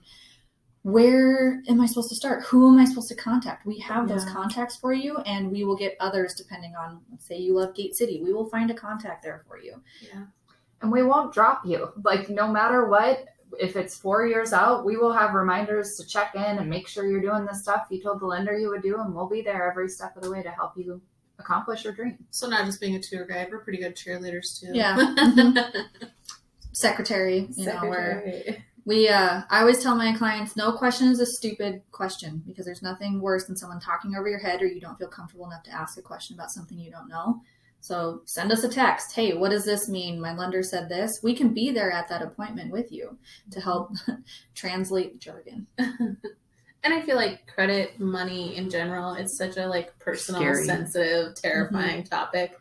where 0.84 1.62
am 1.67 1.80
I 1.82 1.86
supposed 1.86 2.10
to 2.10 2.15
start? 2.15 2.43
Who 2.45 2.67
am 2.71 2.80
I 2.80 2.86
supposed 2.86 3.10
to 3.10 3.15
contact? 3.15 3.65
We 3.65 3.80
have 3.80 4.08
those 4.08 4.26
contacts 4.26 4.76
for 4.76 4.93
you, 4.93 5.17
and 5.19 5.52
we 5.52 5.63
will 5.63 5.76
get 5.76 5.95
others 6.00 6.34
depending 6.36 6.76
on. 6.76 7.02
Let's 7.12 7.26
say 7.28 7.38
you 7.38 7.54
love 7.56 7.76
Gate 7.76 7.95
City, 7.95 8.21
we 8.24 8.34
will 8.34 8.45
find 8.50 8.71
a 8.71 8.74
contact 8.74 9.24
there 9.24 9.43
for 9.47 9.60
you. 9.60 9.82
yeah. 10.02 10.26
And 10.82 10.91
we 10.91 11.04
won't 11.04 11.32
drop 11.34 11.63
you. 11.65 11.89
Like, 12.04 12.28
no 12.30 12.47
matter 12.47 12.88
what, 12.88 13.26
if 13.60 13.76
it's 13.76 13.95
four 13.95 14.26
years 14.26 14.54
out, 14.54 14.84
we 14.84 14.97
will 14.97 15.12
have 15.13 15.36
reminders 15.36 15.95
to 15.97 16.06
check 16.08 16.34
in 16.34 16.41
and 16.41 16.67
make 16.67 16.88
sure 16.88 17.06
you're 17.06 17.21
doing 17.21 17.45
the 17.45 17.54
stuff 17.54 17.86
you 17.91 18.02
told 18.02 18.19
the 18.19 18.26
lender 18.26 18.58
you 18.58 18.69
would 18.69 18.82
do, 18.82 19.00
and 19.00 19.13
we'll 19.13 19.28
be 19.30 19.41
there 19.43 19.69
every 19.69 19.88
step 19.89 20.15
of 20.17 20.24
the 20.24 20.32
way 20.32 20.41
to 20.41 20.50
help 20.50 20.76
you 20.78 21.00
accomplish 21.41 21.84
your 21.84 21.93
dream. 21.93 22.17
So 22.30 22.47
not 22.47 22.65
just 22.65 22.80
being 22.80 22.95
a 22.95 22.99
tour 22.99 23.25
guide, 23.25 23.49
we're 23.51 23.60
pretty 23.60 23.80
good 23.80 23.95
cheerleaders 23.95 24.60
too. 24.60 24.71
Yeah. 24.73 24.97
Secretary, 26.73 27.49
you 27.56 27.65
know, 27.65 27.82
where 27.82 28.23
Secretary. 28.25 28.65
We, 28.84 29.10
uh, 29.10 29.43
I 29.49 29.60
always 29.60 29.84
tell 29.84 29.95
my 29.95 30.12
clients, 30.13 30.56
no 30.56 30.71
question 30.71 31.10
is 31.10 31.19
a 31.19 31.25
stupid 31.25 31.84
question 31.91 32.41
because 32.47 32.65
there's 32.65 32.82
nothing 32.82 33.21
worse 33.21 33.45
than 33.45 33.56
someone 33.56 33.80
talking 33.80 34.15
over 34.15 34.27
your 34.27 34.39
head 34.39 34.62
or 34.62 34.65
you 34.65 34.82
don't 34.82 34.97
feel 34.97 35.08
comfortable 35.08 35.45
enough 35.45 35.63
to 35.63 35.71
ask 35.71 35.99
a 35.99 36.01
question 36.01 36.36
about 36.36 36.49
something 36.49 36.80
you 36.80 36.89
don't 36.89 37.08
know. 37.08 37.41
So 37.82 38.21
send 38.25 38.51
us 38.51 38.63
a 38.63 38.69
text. 38.69 39.13
Hey, 39.13 39.34
what 39.34 39.49
does 39.49 39.65
this 39.65 39.89
mean? 39.89 40.21
My 40.21 40.36
lender 40.36 40.63
said 40.63 40.88
this. 40.88 41.19
We 41.23 41.36
can 41.36 41.54
be 41.54 41.71
there 41.71 41.91
at 41.91 42.08
that 42.10 42.21
appointment 42.21 42.71
with 42.71 42.91
you 42.91 43.17
to 43.51 43.60
help 43.60 43.91
translate 44.56 45.19
jargon. 45.19 45.67
And 46.84 46.94
I 46.94 47.02
feel 47.02 47.15
like 47.15 47.46
credit, 47.48 48.00
money 48.00 48.56
in 48.56 48.70
general, 48.70 49.13
it's 49.13 49.38
such 49.38 49.58
a 49.58 49.67
like 49.67 49.98
personal, 50.00 50.41
Scary. 50.41 50.65
sensitive, 50.65 51.28
mm-hmm. 51.28 51.48
terrifying 51.48 52.04
topic. 52.04 52.58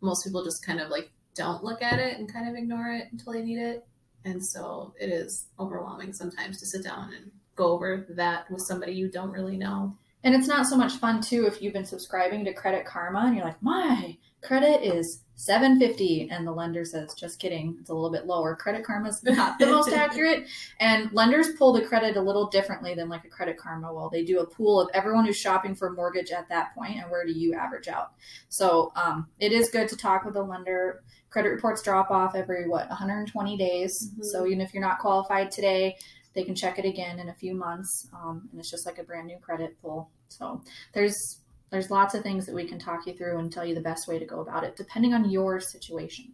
Most 0.00 0.24
people 0.24 0.42
just 0.44 0.64
kind 0.64 0.80
of 0.80 0.88
like 0.88 1.10
don't 1.34 1.62
look 1.62 1.82
at 1.82 1.98
it 1.98 2.18
and 2.18 2.32
kind 2.32 2.48
of 2.48 2.54
ignore 2.54 2.90
it 2.92 3.08
until 3.12 3.32
they 3.32 3.42
need 3.42 3.58
it. 3.58 3.86
And 4.24 4.44
so 4.44 4.94
it 5.00 5.10
is 5.10 5.46
overwhelming 5.58 6.12
sometimes 6.12 6.58
to 6.60 6.66
sit 6.66 6.84
down 6.84 7.12
and 7.14 7.30
go 7.56 7.72
over 7.72 8.06
that 8.10 8.50
with 8.50 8.62
somebody 8.62 8.92
you 8.92 9.10
don't 9.10 9.30
really 9.30 9.56
know. 9.56 9.96
And 10.24 10.34
it's 10.34 10.48
not 10.48 10.66
so 10.66 10.76
much 10.76 10.94
fun 10.94 11.20
too 11.20 11.46
if 11.46 11.62
you've 11.62 11.72
been 11.72 11.86
subscribing 11.86 12.44
to 12.44 12.52
Credit 12.52 12.84
Karma 12.84 13.20
and 13.20 13.36
you're 13.36 13.44
like, 13.44 13.62
my 13.62 14.16
credit 14.42 14.82
is 14.82 15.22
750 15.36 16.28
and 16.30 16.46
the 16.46 16.52
lender 16.52 16.84
says, 16.84 17.14
just 17.14 17.38
kidding, 17.38 17.76
it's 17.80 17.88
a 17.88 17.94
little 17.94 18.10
bit 18.10 18.26
lower. 18.26 18.54
Credit 18.54 18.84
Karma's 18.84 19.22
not 19.24 19.58
the 19.58 19.66
most 19.66 19.92
accurate. 19.94 20.46
And 20.80 21.10
lenders 21.12 21.48
pull 21.58 21.72
the 21.72 21.80
credit 21.80 22.16
a 22.16 22.20
little 22.20 22.48
differently 22.48 22.94
than 22.94 23.08
like 23.08 23.24
a 23.24 23.28
Credit 23.28 23.56
Karma 23.56 23.92
will. 23.92 24.10
They 24.10 24.24
do 24.24 24.40
a 24.40 24.46
pool 24.46 24.80
of 24.80 24.90
everyone 24.92 25.24
who's 25.24 25.38
shopping 25.38 25.74
for 25.74 25.88
a 25.88 25.92
mortgage 25.92 26.30
at 26.30 26.48
that 26.50 26.74
point 26.74 26.96
and 26.96 27.10
where 27.10 27.24
do 27.24 27.32
you 27.32 27.54
average 27.54 27.88
out. 27.88 28.12
So 28.50 28.92
um, 28.96 29.28
it 29.38 29.52
is 29.52 29.70
good 29.70 29.88
to 29.88 29.96
talk 29.96 30.24
with 30.24 30.36
a 30.36 30.42
lender. 30.42 31.02
Credit 31.30 31.48
reports 31.48 31.82
drop 31.82 32.10
off 32.10 32.34
every 32.34 32.68
what 32.68 32.88
120 32.88 33.56
days. 33.56 34.12
Mhm. 34.18 34.24
So 34.24 34.46
even 34.46 34.60
if 34.60 34.74
you're 34.74 34.82
not 34.82 34.98
qualified 34.98 35.50
today, 35.50 35.96
they 36.34 36.44
can 36.44 36.54
check 36.54 36.78
it 36.78 36.84
again 36.84 37.18
in 37.18 37.28
a 37.28 37.34
few 37.34 37.54
months, 37.54 38.08
um, 38.14 38.48
and 38.50 38.60
it's 38.60 38.70
just 38.70 38.86
like 38.86 38.98
a 38.98 39.02
brand 39.02 39.26
new 39.26 39.38
credit 39.38 39.76
pull. 39.82 40.10
So 40.28 40.62
there's 40.92 41.40
there's 41.70 41.90
lots 41.90 42.14
of 42.14 42.22
things 42.22 42.46
that 42.46 42.54
we 42.54 42.66
can 42.66 42.78
talk 42.78 43.06
you 43.06 43.14
through 43.14 43.38
and 43.38 43.52
tell 43.52 43.64
you 43.64 43.74
the 43.74 43.80
best 43.80 44.08
way 44.08 44.18
to 44.18 44.26
go 44.26 44.40
about 44.40 44.64
it, 44.64 44.76
depending 44.76 45.14
on 45.14 45.30
your 45.30 45.60
situation. 45.60 46.32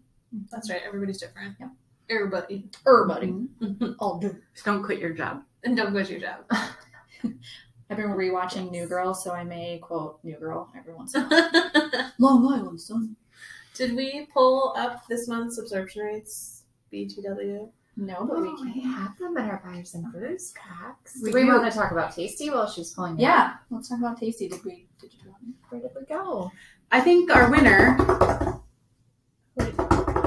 That's 0.51 0.70
right. 0.70 0.83
Everybody's 0.87 1.18
different. 1.18 1.57
Yep. 1.61 1.70
Everybody. 2.09 2.64
Everybody, 2.87 3.29
and 3.61 3.96
all 3.99 4.18
do. 4.18 4.37
Just 4.55 4.64
don't 4.64 4.83
quit 4.83 4.99
your 4.99 5.12
job. 5.12 5.42
And 5.64 5.77
don't 5.77 5.92
quit 5.92 6.11
your 6.11 6.20
job. 6.20 6.44
I've 7.88 7.96
been 7.96 8.09
rewatching 8.09 8.70
New 8.70 8.87
Girl, 8.87 9.14
so 9.14 9.33
I 9.33 9.44
may 9.44 9.79
quote 9.79 10.18
New 10.25 10.37
Girl 10.37 10.68
every 10.77 10.94
once 10.94 11.14
in 11.14 11.22
a 11.22 11.29
while. 11.29 12.11
Long 12.18 12.53
Island, 12.53 12.81
son. 12.81 13.16
Did 13.75 13.94
we 13.94 14.27
pull 14.33 14.75
up 14.77 15.07
this 15.07 15.29
month's 15.29 15.59
absorption 15.59 16.03
rates? 16.03 16.64
BTW. 16.92 17.68
No, 17.99 18.27
but 18.27 18.43
we 18.43 18.49
Oh, 18.49 18.57
can. 18.57 18.73
we 18.75 18.81
have 18.83 19.17
them 19.19 19.37
in 19.39 19.45
our 19.45 19.63
buyers 19.65 19.95
and 19.95 20.13
brews 20.13 20.53
packs. 20.55 21.19
We 21.23 21.31
Do 21.31 21.35
we 21.37 21.43
do. 21.45 21.49
want 21.49 21.73
to 21.73 21.77
talk 21.79 21.93
about 21.93 22.15
Tasty 22.15 22.51
while 22.51 22.69
she's 22.69 22.93
pulling 22.93 23.13
it 23.13 23.15
up? 23.15 23.21
Yeah, 23.21 23.55
let's 23.71 23.89
talk 23.89 23.99
about 23.99 24.19
Tasty. 24.21 24.49
Did 24.49 24.63
we? 24.65 24.87
Did 25.01 25.13
you? 25.15 25.35
Where 25.71 25.81
did 25.81 25.91
we 25.99 26.05
go? 26.05 26.51
I 26.93 27.01
think 27.01 27.35
our 27.35 27.51
winner, 27.51 27.97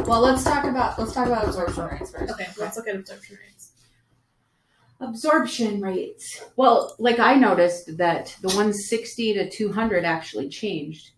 Well, 0.08 0.22
let's 0.22 0.44
talk 0.44 0.64
about 0.66 0.98
let's 0.98 1.14
talk 1.14 1.28
about 1.28 1.46
absorption 1.48 1.86
rates 1.86 2.12
first. 2.12 2.34
Okay, 2.34 2.48
let's 2.58 2.76
look 2.76 2.88
at 2.88 2.96
absorption 2.96 3.38
rates. 3.46 3.72
absorption 5.00 5.80
rates. 5.82 6.42
Well, 6.56 6.96
like 7.00 7.20
I 7.20 7.36
noticed 7.36 7.98
that 7.98 8.36
the 8.42 8.48
160 8.50 9.34
to 9.36 9.50
200 9.50 10.04
actually 10.06 10.50
changed. 10.50 11.12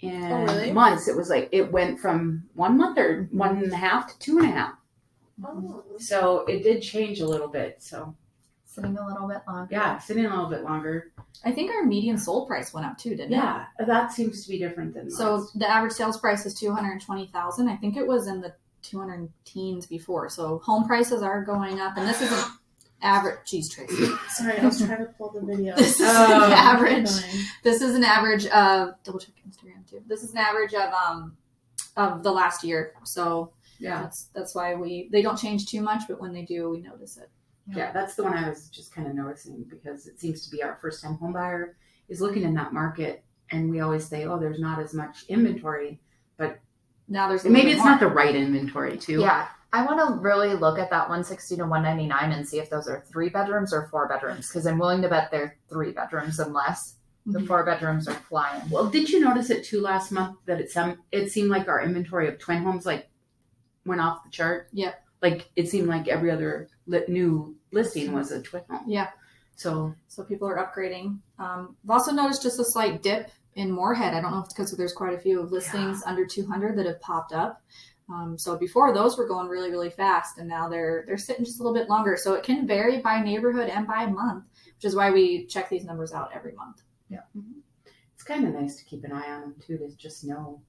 In 0.00 0.22
Oh, 0.32 0.44
really? 0.44 0.72
months, 0.72 1.08
it 1.08 1.16
was 1.16 1.28
like 1.30 1.48
it 1.52 1.72
went 1.72 1.98
from 2.00 2.44
one 2.54 2.76
month 2.76 2.98
or 2.98 3.28
one 3.32 3.58
and 3.62 3.72
a 3.72 3.76
half 3.76 4.08
to 4.12 4.18
two 4.18 4.38
and 4.38 4.48
a 4.48 4.50
half. 4.50 4.77
Oh. 5.44 5.84
So 5.98 6.40
it 6.46 6.62
did 6.62 6.82
change 6.82 7.20
a 7.20 7.26
little 7.26 7.48
bit. 7.48 7.76
So 7.82 8.14
Sitting 8.66 8.96
a 8.98 9.06
little 9.08 9.26
bit 9.26 9.38
longer. 9.48 9.68
Yeah, 9.72 9.98
sitting 9.98 10.26
a 10.26 10.28
little 10.28 10.48
bit 10.48 10.62
longer. 10.62 11.10
I 11.44 11.50
think 11.50 11.70
our 11.72 11.84
median 11.84 12.16
sold 12.18 12.46
price 12.46 12.72
went 12.72 12.86
up 12.86 12.96
too, 12.98 13.10
didn't 13.10 13.32
it? 13.32 13.36
Yeah, 13.36 13.64
that 13.84 14.12
seems 14.12 14.44
to 14.44 14.50
be 14.50 14.58
different 14.58 14.94
than 14.94 15.10
So 15.10 15.46
the 15.56 15.68
average 15.68 15.92
sales 15.94 16.18
price 16.18 16.46
is 16.46 16.54
two 16.54 16.72
hundred 16.72 17.00
twenty 17.00 17.26
thousand. 17.28 17.68
I 17.68 17.76
think 17.76 17.96
it 17.96 18.06
was 18.06 18.28
in 18.28 18.40
the 18.40 18.54
two 18.82 19.00
hundred 19.00 19.30
teens 19.44 19.86
before. 19.86 20.28
So 20.28 20.58
home 20.58 20.84
prices 20.86 21.22
are 21.22 21.42
going 21.44 21.80
up, 21.80 21.96
and 21.96 22.06
this 22.06 22.20
is 22.22 22.30
an 22.30 22.44
average. 23.02 23.38
Geez, 23.46 23.68
Tracy. 23.68 24.06
Sorry, 24.28 24.58
I 24.58 24.64
was 24.64 24.78
trying 24.78 24.98
to 24.98 25.12
pull 25.16 25.30
the 25.30 25.40
video. 25.44 25.74
This 25.74 25.98
is 25.98 26.06
Oh, 26.08 26.44
an 26.44 26.52
average. 26.52 27.10
This 27.64 27.80
is 27.82 27.94
an 27.96 28.04
average 28.04 28.46
of 28.46 28.94
double 29.02 29.18
check 29.18 29.34
Instagram 29.48 29.88
too. 29.90 30.02
This 30.06 30.22
is 30.22 30.30
an 30.32 30.38
average 30.38 30.74
of 30.74 30.92
um 30.92 31.36
of 31.96 32.22
the 32.22 32.30
last 32.30 32.62
year. 32.62 32.92
So 33.04 33.50
yeah, 33.78 34.02
that's 34.02 34.24
that's 34.34 34.54
why 34.54 34.74
we 34.74 35.08
they 35.12 35.22
don't 35.22 35.38
change 35.38 35.66
too 35.66 35.80
much, 35.82 36.02
but 36.08 36.20
when 36.20 36.32
they 36.32 36.42
do, 36.42 36.70
we 36.70 36.80
notice 36.80 37.16
it. 37.16 37.30
yeah, 37.74 37.92
that's 37.92 38.14
the 38.14 38.24
one 38.24 38.34
I 38.34 38.48
was 38.48 38.68
just 38.68 38.94
kind 38.94 39.06
of 39.06 39.14
noticing 39.14 39.64
because 39.68 40.06
it 40.06 40.18
seems 40.20 40.44
to 40.46 40.50
be 40.50 40.62
our 40.62 40.78
first 40.80 41.02
time 41.02 41.14
home 41.14 41.32
buyer 41.32 41.76
is 42.08 42.20
looking 42.20 42.42
in 42.42 42.54
that 42.54 42.72
market, 42.72 43.22
and 43.50 43.70
we 43.70 43.80
always 43.80 44.06
say, 44.06 44.24
oh, 44.24 44.38
there's 44.38 44.58
not 44.60 44.78
as 44.78 44.94
much 44.94 45.24
inventory. 45.28 46.00
But 46.38 46.60
now 47.08 47.28
there's 47.28 47.44
Maybe 47.44 47.56
little 47.56 47.70
it's 47.72 47.82
bit 47.82 47.88
not 47.90 48.00
the 48.00 48.06
right 48.08 48.34
inventory 48.34 48.96
too. 48.96 49.20
Yeah. 49.20 49.48
I 49.70 49.84
want 49.84 49.98
to 49.98 50.18
really 50.22 50.54
look 50.54 50.78
at 50.78 50.88
that 50.88 51.10
160 51.10 51.56
to 51.56 51.62
199 51.66 52.32
and 52.32 52.48
see 52.48 52.58
if 52.58 52.70
those 52.70 52.88
are 52.88 53.04
three 53.12 53.28
bedrooms 53.28 53.74
or 53.74 53.86
four 53.90 54.08
bedrooms 54.08 54.48
because 54.48 54.66
I'm 54.66 54.78
willing 54.78 55.02
to 55.02 55.08
bet 55.10 55.30
they're 55.30 55.58
three 55.68 55.92
bedrooms 55.92 56.38
and 56.38 56.54
less. 56.54 56.94
The 57.26 57.40
Mhm. 57.40 57.46
four 57.46 57.64
bedrooms 57.66 58.08
are 58.08 58.14
flying. 58.14 58.62
Well, 58.70 58.88
did 58.88 59.10
you 59.10 59.20
notice 59.20 59.50
it 59.50 59.62
too 59.64 59.82
last 59.82 60.10
month 60.10 60.38
that 60.46 60.58
it 60.58 60.70
some 60.70 61.02
it 61.12 61.30
seemed 61.30 61.50
like 61.50 61.68
our 61.68 61.82
inventory 61.82 62.28
of 62.28 62.38
twin 62.38 62.62
homes 62.62 62.86
like 62.86 63.07
went 63.84 64.00
off 64.00 64.24
the 64.24 64.30
chart? 64.30 64.68
Yep. 64.72 65.02
Like 65.22 65.50
it 65.56 65.68
seemed 65.68 65.88
like 65.88 66.08
every 66.08 66.30
other 66.30 66.68
li- 66.86 67.04
new 67.08 67.56
listing 67.72 68.12
was 68.12 68.30
a 68.30 68.40
twin 68.42 68.62
home. 68.70 68.84
Yeah. 68.86 69.08
So 69.56 69.94
So 70.06 70.22
people 70.22 70.48
are 70.48 70.56
upgrading. 70.56 71.18
Um, 71.38 71.76
I've 71.84 71.90
also 71.90 72.12
noticed 72.12 72.42
just 72.42 72.60
a 72.60 72.64
slight 72.64 73.02
dip 73.02 73.30
in 73.54 73.72
Moorhead. 73.72 74.14
I 74.14 74.20
don't 74.20 74.30
know 74.30 74.38
if 74.38 74.44
it's 74.44 74.54
because 74.54 74.72
there's 74.76 74.92
quite 74.92 75.14
a 75.14 75.18
few 75.18 75.42
listings 75.42 76.02
under 76.06 76.24
200 76.24 76.76
that 76.78 76.86
have 76.86 77.00
popped 77.00 77.32
up. 77.32 77.60
Um, 78.10 78.38
so 78.38 78.56
before 78.56 78.94
those 78.94 79.18
were 79.18 79.26
going 79.26 79.48
really, 79.48 79.70
really 79.70 79.90
fast, 79.90 80.38
and 80.38 80.48
now 80.48 80.68
they're 80.68 81.04
they're 81.06 81.18
sitting 81.18 81.44
just 81.44 81.60
a 81.60 81.62
little 81.62 81.74
bit 81.74 81.90
longer. 81.90 82.16
So 82.16 82.34
it 82.34 82.42
can 82.42 82.66
vary 82.66 83.00
by 83.00 83.20
neighborhood 83.20 83.68
and 83.68 83.86
by 83.86 84.06
month, 84.06 84.44
which 84.76 84.84
is 84.84 84.94
why 84.94 85.10
we 85.10 85.44
check 85.46 85.68
these 85.68 85.84
numbers 85.84 86.12
out 86.12 86.30
every 86.34 86.52
month. 86.52 86.82
Yeah. 87.10 87.20
It's 88.14 88.22
kind 88.22 88.46
of 88.46 88.54
nice 88.54 88.76
to 88.76 88.84
keep 88.84 89.04
an 89.04 89.12
eye 89.12 89.30
on 89.30 89.40
them 89.42 89.54
too 89.60 89.76
to 89.78 89.88
just 89.96 90.24
know. 90.24 90.60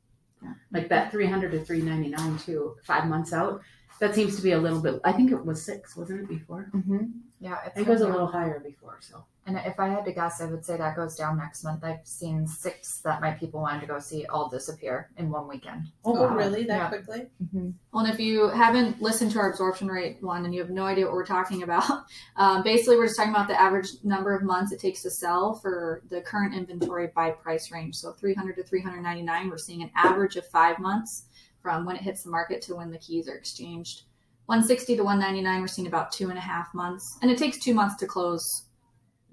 Like 0.71 0.89
that 0.89 1.11
300 1.11 1.51
to 1.51 1.65
399 1.65 2.37
too, 2.39 2.77
five 2.83 3.07
months 3.07 3.33
out. 3.33 3.61
That 3.99 4.15
seems 4.15 4.35
to 4.37 4.41
be 4.41 4.53
a 4.53 4.57
little 4.57 4.81
bit. 4.81 4.99
I 5.03 5.11
think 5.11 5.31
it 5.31 5.45
was 5.45 5.61
six, 5.61 5.95
wasn't 5.97 6.21
it 6.21 6.29
before? 6.29 6.69
Mm-hmm. 6.73 7.05
Yeah, 7.41 7.55
I 7.55 7.65
it's 7.67 7.75
think 7.75 7.87
it 7.87 7.91
was 7.91 8.01
a 8.01 8.07
little 8.07 8.27
higher 8.27 8.59
before. 8.59 8.97
So 9.01 9.25
And 9.49 9.57
if 9.65 9.79
I 9.79 9.87
had 9.87 10.05
to 10.05 10.11
guess, 10.11 10.41
I 10.41 10.45
would 10.45 10.63
say 10.63 10.77
that 10.77 10.95
goes 10.95 11.15
down 11.15 11.39
next 11.39 11.63
month. 11.63 11.83
I've 11.83 12.05
seen 12.05 12.45
six 12.45 12.99
that 12.99 13.19
my 13.19 13.31
people 13.31 13.59
wanted 13.61 13.81
to 13.81 13.87
go 13.87 13.97
see 13.97 14.25
all 14.27 14.47
disappear 14.47 15.09
in 15.17 15.31
one 15.31 15.47
weekend. 15.47 15.87
Oh, 16.05 16.11
wow. 16.11 16.35
really? 16.35 16.65
That 16.65 16.77
Yeah. 16.77 16.87
quickly? 16.89 17.31
Mm-hmm. 17.43 17.69
Well, 17.91 18.05
and 18.05 18.13
if 18.13 18.19
you 18.19 18.49
haven't 18.49 19.01
listened 19.01 19.31
to 19.31 19.39
our 19.39 19.49
absorption 19.49 19.87
rate 19.87 20.21
one 20.21 20.45
and 20.45 20.53
you 20.53 20.61
have 20.61 20.69
no 20.69 20.83
idea 20.85 21.05
what 21.05 21.15
we're 21.15 21.25
talking 21.25 21.63
about, 21.63 22.03
um, 22.35 22.61
basically 22.61 22.95
we're 22.97 23.07
just 23.07 23.17
talking 23.17 23.33
about 23.33 23.47
the 23.47 23.59
average 23.59 23.87
number 24.03 24.35
of 24.35 24.43
months 24.43 24.71
it 24.71 24.79
takes 24.79 25.01
to 25.01 25.09
sell 25.09 25.55
for 25.55 26.03
the 26.09 26.21
current 26.21 26.53
inventory 26.53 27.07
by 27.15 27.31
price 27.31 27.71
range. 27.71 27.95
So 27.95 28.11
300 28.11 28.55
to 28.57 28.63
399, 28.63 29.49
we're 29.49 29.57
seeing 29.57 29.81
an 29.81 29.89
average 29.95 30.35
of 30.35 30.45
five 30.49 30.77
months 30.77 31.25
from 31.63 31.85
when 31.87 31.95
it 31.95 32.03
hits 32.03 32.21
the 32.21 32.29
market 32.29 32.61
to 32.63 32.75
when 32.75 32.91
the 32.91 32.99
keys 32.99 33.27
are 33.27 33.35
exchanged. 33.35 34.03
160 34.45 34.95
to 34.97 35.03
199, 35.03 35.59
we're 35.61 35.67
seeing 35.67 35.87
about 35.87 36.11
two 36.11 36.29
and 36.29 36.37
a 36.37 36.41
half 36.41 36.71
months, 36.75 37.17
and 37.23 37.29
it 37.29 37.37
takes 37.37 37.57
two 37.59 37.73
months 37.73 37.95
to 37.97 38.05
close 38.07 38.65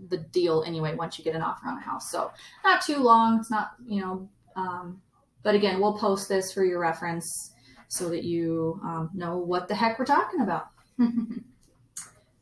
the 0.09 0.19
deal 0.19 0.63
anyway 0.67 0.95
once 0.95 1.19
you 1.19 1.25
get 1.25 1.35
an 1.35 1.43
offer 1.43 1.69
on 1.69 1.79
a 1.79 1.81
house. 1.81 2.11
So 2.11 2.31
not 2.65 2.83
too 2.83 2.99
long. 2.99 3.39
It's 3.41 3.51
not 3.51 3.73
you 3.87 4.01
know, 4.01 4.29
um, 4.57 5.01
but 5.43 5.55
again, 5.55 5.81
we'll 5.81 5.99
post 5.99 6.29
this 6.29 6.53
for 6.53 6.65
your 6.65 6.81
reference 6.81 7.53
so 7.89 8.09
that 8.09 8.25
you 8.25 8.81
um, 8.83 9.11
know 9.15 9.39
what 9.39 9.69
the 9.69 9.75
heck 9.75 9.99
we're 9.99 10.05
talking 10.05 10.41
about. 10.41 10.69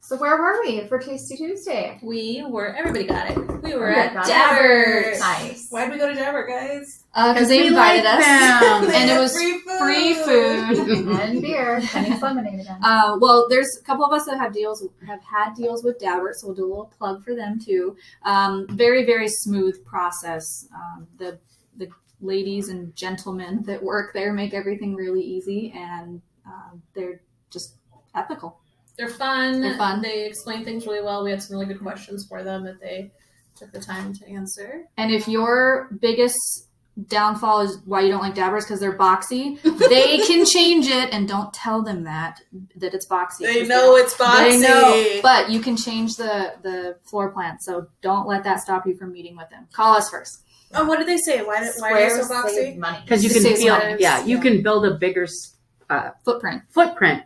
So 0.07 0.17
where 0.19 0.37
were 0.37 0.61
we 0.62 0.87
for 0.87 0.99
Tasty 0.99 1.35
Tuesday? 1.35 1.99
We 2.03 2.45
were, 2.47 2.75
everybody 2.75 3.05
got 3.07 3.31
it. 3.31 3.38
We 3.62 3.75
were 3.75 3.88
We 3.88 3.95
at 3.95 4.12
got 4.12 4.27
Dabbert. 4.27 5.19
Nice. 5.19 5.69
Why 5.71 5.85
did 5.87 5.93
we 5.93 5.99
go 5.99 6.09
to 6.09 6.14
Dabbert, 6.14 6.47
guys? 6.47 7.05
Because 7.14 7.45
Uh, 7.47 7.49
they 7.49 7.67
invited 7.69 8.05
like 8.05 8.19
us, 8.19 8.95
and 8.95 9.11
it 9.11 9.19
was 9.19 9.35
free 9.35 9.61
food. 9.61 9.79
free 9.79 10.14
food. 10.85 11.09
and 11.09 11.40
beer. 11.40 11.81
Penny's 11.85 12.21
lemonade 12.21 12.61
again. 12.61 12.79
Uh, 12.83 13.17
well, 13.19 13.47
there's 13.49 13.79
a 13.81 13.83
couple 13.85 14.05
of 14.05 14.12
us 14.12 14.27
that 14.27 14.37
have 14.37 14.53
deals 14.53 14.87
have 15.07 15.23
had 15.23 15.55
deals 15.55 15.83
with 15.83 15.99
Dabbert, 15.99 16.35
so 16.35 16.49
we'll 16.49 16.57
do 16.57 16.67
a 16.67 16.69
little 16.69 16.93
plug 16.99 17.25
for 17.25 17.35
them 17.35 17.59
too. 17.59 17.97
Um, 18.25 18.67
very 18.69 19.07
very 19.07 19.29
smooth 19.29 19.83
process. 19.87 20.69
Um, 20.75 21.07
the 21.17 21.38
the 21.79 21.88
ladies 22.21 22.69
and 22.69 22.95
gentlemen 22.95 23.62
that 23.62 23.83
work 23.83 24.12
there 24.12 24.35
make 24.35 24.53
everything 24.53 24.95
really 24.97 25.23
easy, 25.23 25.73
and 25.75 26.21
um, 26.47 26.83
they're 26.95 27.23
just 27.49 27.77
ethical. 28.14 28.61
They're 28.96 29.09
fun. 29.09 29.61
They're 29.61 29.76
fun. 29.76 30.02
They 30.02 30.24
explain 30.26 30.64
things 30.64 30.87
really 30.87 31.02
well. 31.02 31.24
We 31.24 31.30
had 31.30 31.42
some 31.42 31.57
really 31.57 31.66
good 31.66 31.80
questions 31.83 32.26
for 32.28 32.42
them 32.44 32.64
that 32.64 32.80
they 32.80 33.11
took 33.57 33.72
the 33.72 33.80
time 33.80 34.12
to 34.14 34.28
answer. 34.28 34.85
And 34.96 35.11
if 35.12 35.26
your 35.28 35.88
biggest 36.00 36.68
downfall 37.09 37.61
is 37.62 37.78
why 37.85 38.00
you 38.02 38.09
don't 38.09 38.20
like 38.22 38.35
Dabberts 38.37 38.66
because 38.66 38.78
they're 38.78 38.96
boxy, 38.96 39.61
they 39.88 40.18
can 40.18 40.44
change 40.46 40.87
it 40.87 41.12
and 41.12 41.26
don't 41.26 41.52
tell 41.52 41.83
them 41.83 42.04
that 42.04 42.40
that 42.76 42.94
it's 42.94 43.09
boxy. 43.09 43.40
They 43.40 43.61
'cause 43.61 43.68
know 43.68 43.96
it's 43.96 44.14
boxy. 44.14 44.38
They 44.50 44.59
know, 44.61 45.20
but 45.22 45.50
you 45.50 45.59
can 45.61 45.76
change 45.76 46.16
the 46.16 46.54
the 46.62 46.96
floor 47.04 47.30
plan. 47.30 47.59
So 47.61 47.88
don't 48.00 48.28
let 48.28 48.44
that 48.44 48.61
stop 48.61 48.87
you 48.87 48.96
from 48.96 49.12
meeting 49.12 49.37
with 49.37 49.50
them. 49.50 49.66
Call 49.72 49.96
us 49.96 50.09
first. 50.11 50.42
Oh, 50.72 50.85
what 50.87 50.98
did 50.98 51.07
they 51.09 51.18
say? 51.18 51.42
Why, 51.42 51.68
why 51.78 51.92
are 51.92 52.16
they 52.16 52.22
so 52.22 52.28
boxy? 52.28 53.02
because 53.04 53.22
you 53.24 53.30
can 53.30 53.42
feel 53.57 53.96
yeah 53.98 54.24
you 54.24 54.37
yeah. 54.37 54.42
can 54.42 54.62
build 54.62 54.85
a 54.87 54.94
bigger 54.94 55.24
s- 55.24 55.57
uh, 55.90 56.11
Footprint. 56.24 56.62
footprint 56.70 57.22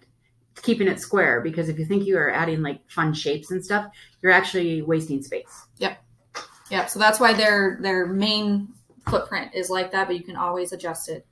keeping 0.62 0.88
it 0.88 1.01
square 1.01 1.40
because 1.40 1.68
if 1.68 1.79
you 1.79 1.85
think 1.85 2.07
you 2.07 2.16
are 2.16 2.31
adding 2.31 2.62
like 2.62 2.81
fun 2.90 3.12
shapes 3.12 3.51
and 3.51 3.64
stuff 3.64 3.87
you're 4.23 4.33
actually 4.33 4.83
wasting 4.83 5.23
space 5.23 5.66
Yep, 5.79 5.99
Yeah. 6.71 6.87
So 6.87 6.99
that's 6.99 7.21
why 7.21 7.33
their 7.33 7.79
their 7.81 8.07
main 8.07 8.68
footprint 9.09 9.53
is 9.55 9.71
like 9.71 9.92
that, 9.92 10.07
but 10.07 10.16
you 10.16 10.23
can 10.23 10.37
always 10.37 10.73
adjust 10.73 11.09
it. 11.09 11.27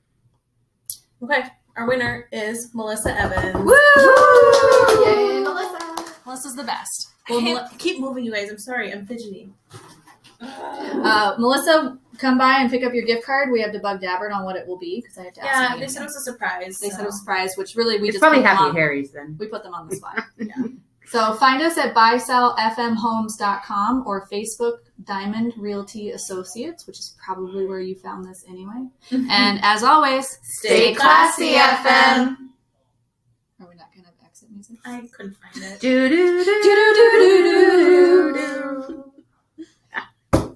Okay, 1.21 1.43
our 1.75 1.87
winner 1.87 2.27
is 2.31 2.73
Melissa 2.73 3.19
Evans. 3.19 3.55
Woo! 3.55 3.73
Yay, 5.05 5.39
Melissa. 5.41 6.13
Melissa's 6.25 6.55
the 6.55 6.63
best. 6.63 7.09
Well, 7.29 7.39
can't 7.41 7.79
keep 7.79 7.99
moving, 7.99 8.23
you 8.23 8.31
guys. 8.33 8.49
I'm 8.49 8.57
sorry. 8.57 8.91
I'm 8.91 9.05
fidgety. 9.05 9.49
Uh, 10.39 11.35
Melissa, 11.39 11.97
come 12.17 12.37
by 12.37 12.59
and 12.59 12.69
pick 12.69 12.83
up 12.83 12.93
your 12.93 13.05
gift 13.05 13.25
card. 13.25 13.49
We 13.51 13.59
have 13.61 13.71
to 13.73 13.79
bug 13.79 14.01
Dabbert 14.01 14.31
on 14.33 14.43
what 14.45 14.55
it 14.55 14.67
will 14.67 14.77
be 14.77 15.01
because 15.01 15.17
I 15.17 15.23
have 15.25 15.33
to 15.33 15.41
ask. 15.41 15.47
yeah, 15.47 15.73
him 15.73 15.79
they 15.79 15.87
said 15.87 16.03
it 16.03 16.05
was 16.05 16.15
a 16.17 16.21
surprise. 16.21 16.77
They 16.79 16.89
said 16.89 17.01
it 17.01 17.05
was 17.05 17.15
a 17.15 17.19
surprise, 17.19 17.55
which 17.57 17.75
really 17.75 17.99
we 17.99 18.09
it's 18.09 18.15
just 18.15 18.21
probably 18.21 18.41
happy 18.43 18.65
on- 18.69 18.75
harry's 18.75 19.11
then 19.11 19.35
We 19.39 19.47
put 19.47 19.63
them 19.63 19.73
on 19.73 19.87
the 19.89 19.95
spot. 19.95 20.23
Yeah. 20.37 20.53
So 21.09 21.33
find 21.35 21.61
us 21.63 21.77
at 21.77 21.95
buysellfmhomes.com 21.95 24.03
or 24.05 24.27
Facebook 24.27 24.79
Diamond 25.05 25.53
Realty 25.57 26.11
Associates, 26.11 26.85
which 26.85 26.99
is 26.99 27.15
probably 27.23 27.65
where 27.65 27.79
you 27.79 27.95
found 27.95 28.25
this 28.25 28.43
anyway. 28.49 28.89
and 29.11 29.59
as 29.63 29.83
always, 29.83 30.37
Stay 30.43 30.93
classy, 30.93 31.53
FM. 31.53 32.35
Are 33.61 33.69
we 33.69 33.75
not 33.75 33.89
going 33.93 34.03
to 34.03 34.07
have 34.07 34.15
exit 34.25 34.49
music? 34.51 34.77
I 34.85 35.07
couldn't 35.15 35.37
find 35.37 35.63
it. 35.63 35.79
do 35.79 36.09
do 36.09 36.43
do 36.43 36.61
Do-do-do-do-do-do. 36.61 38.33
do 38.87 39.13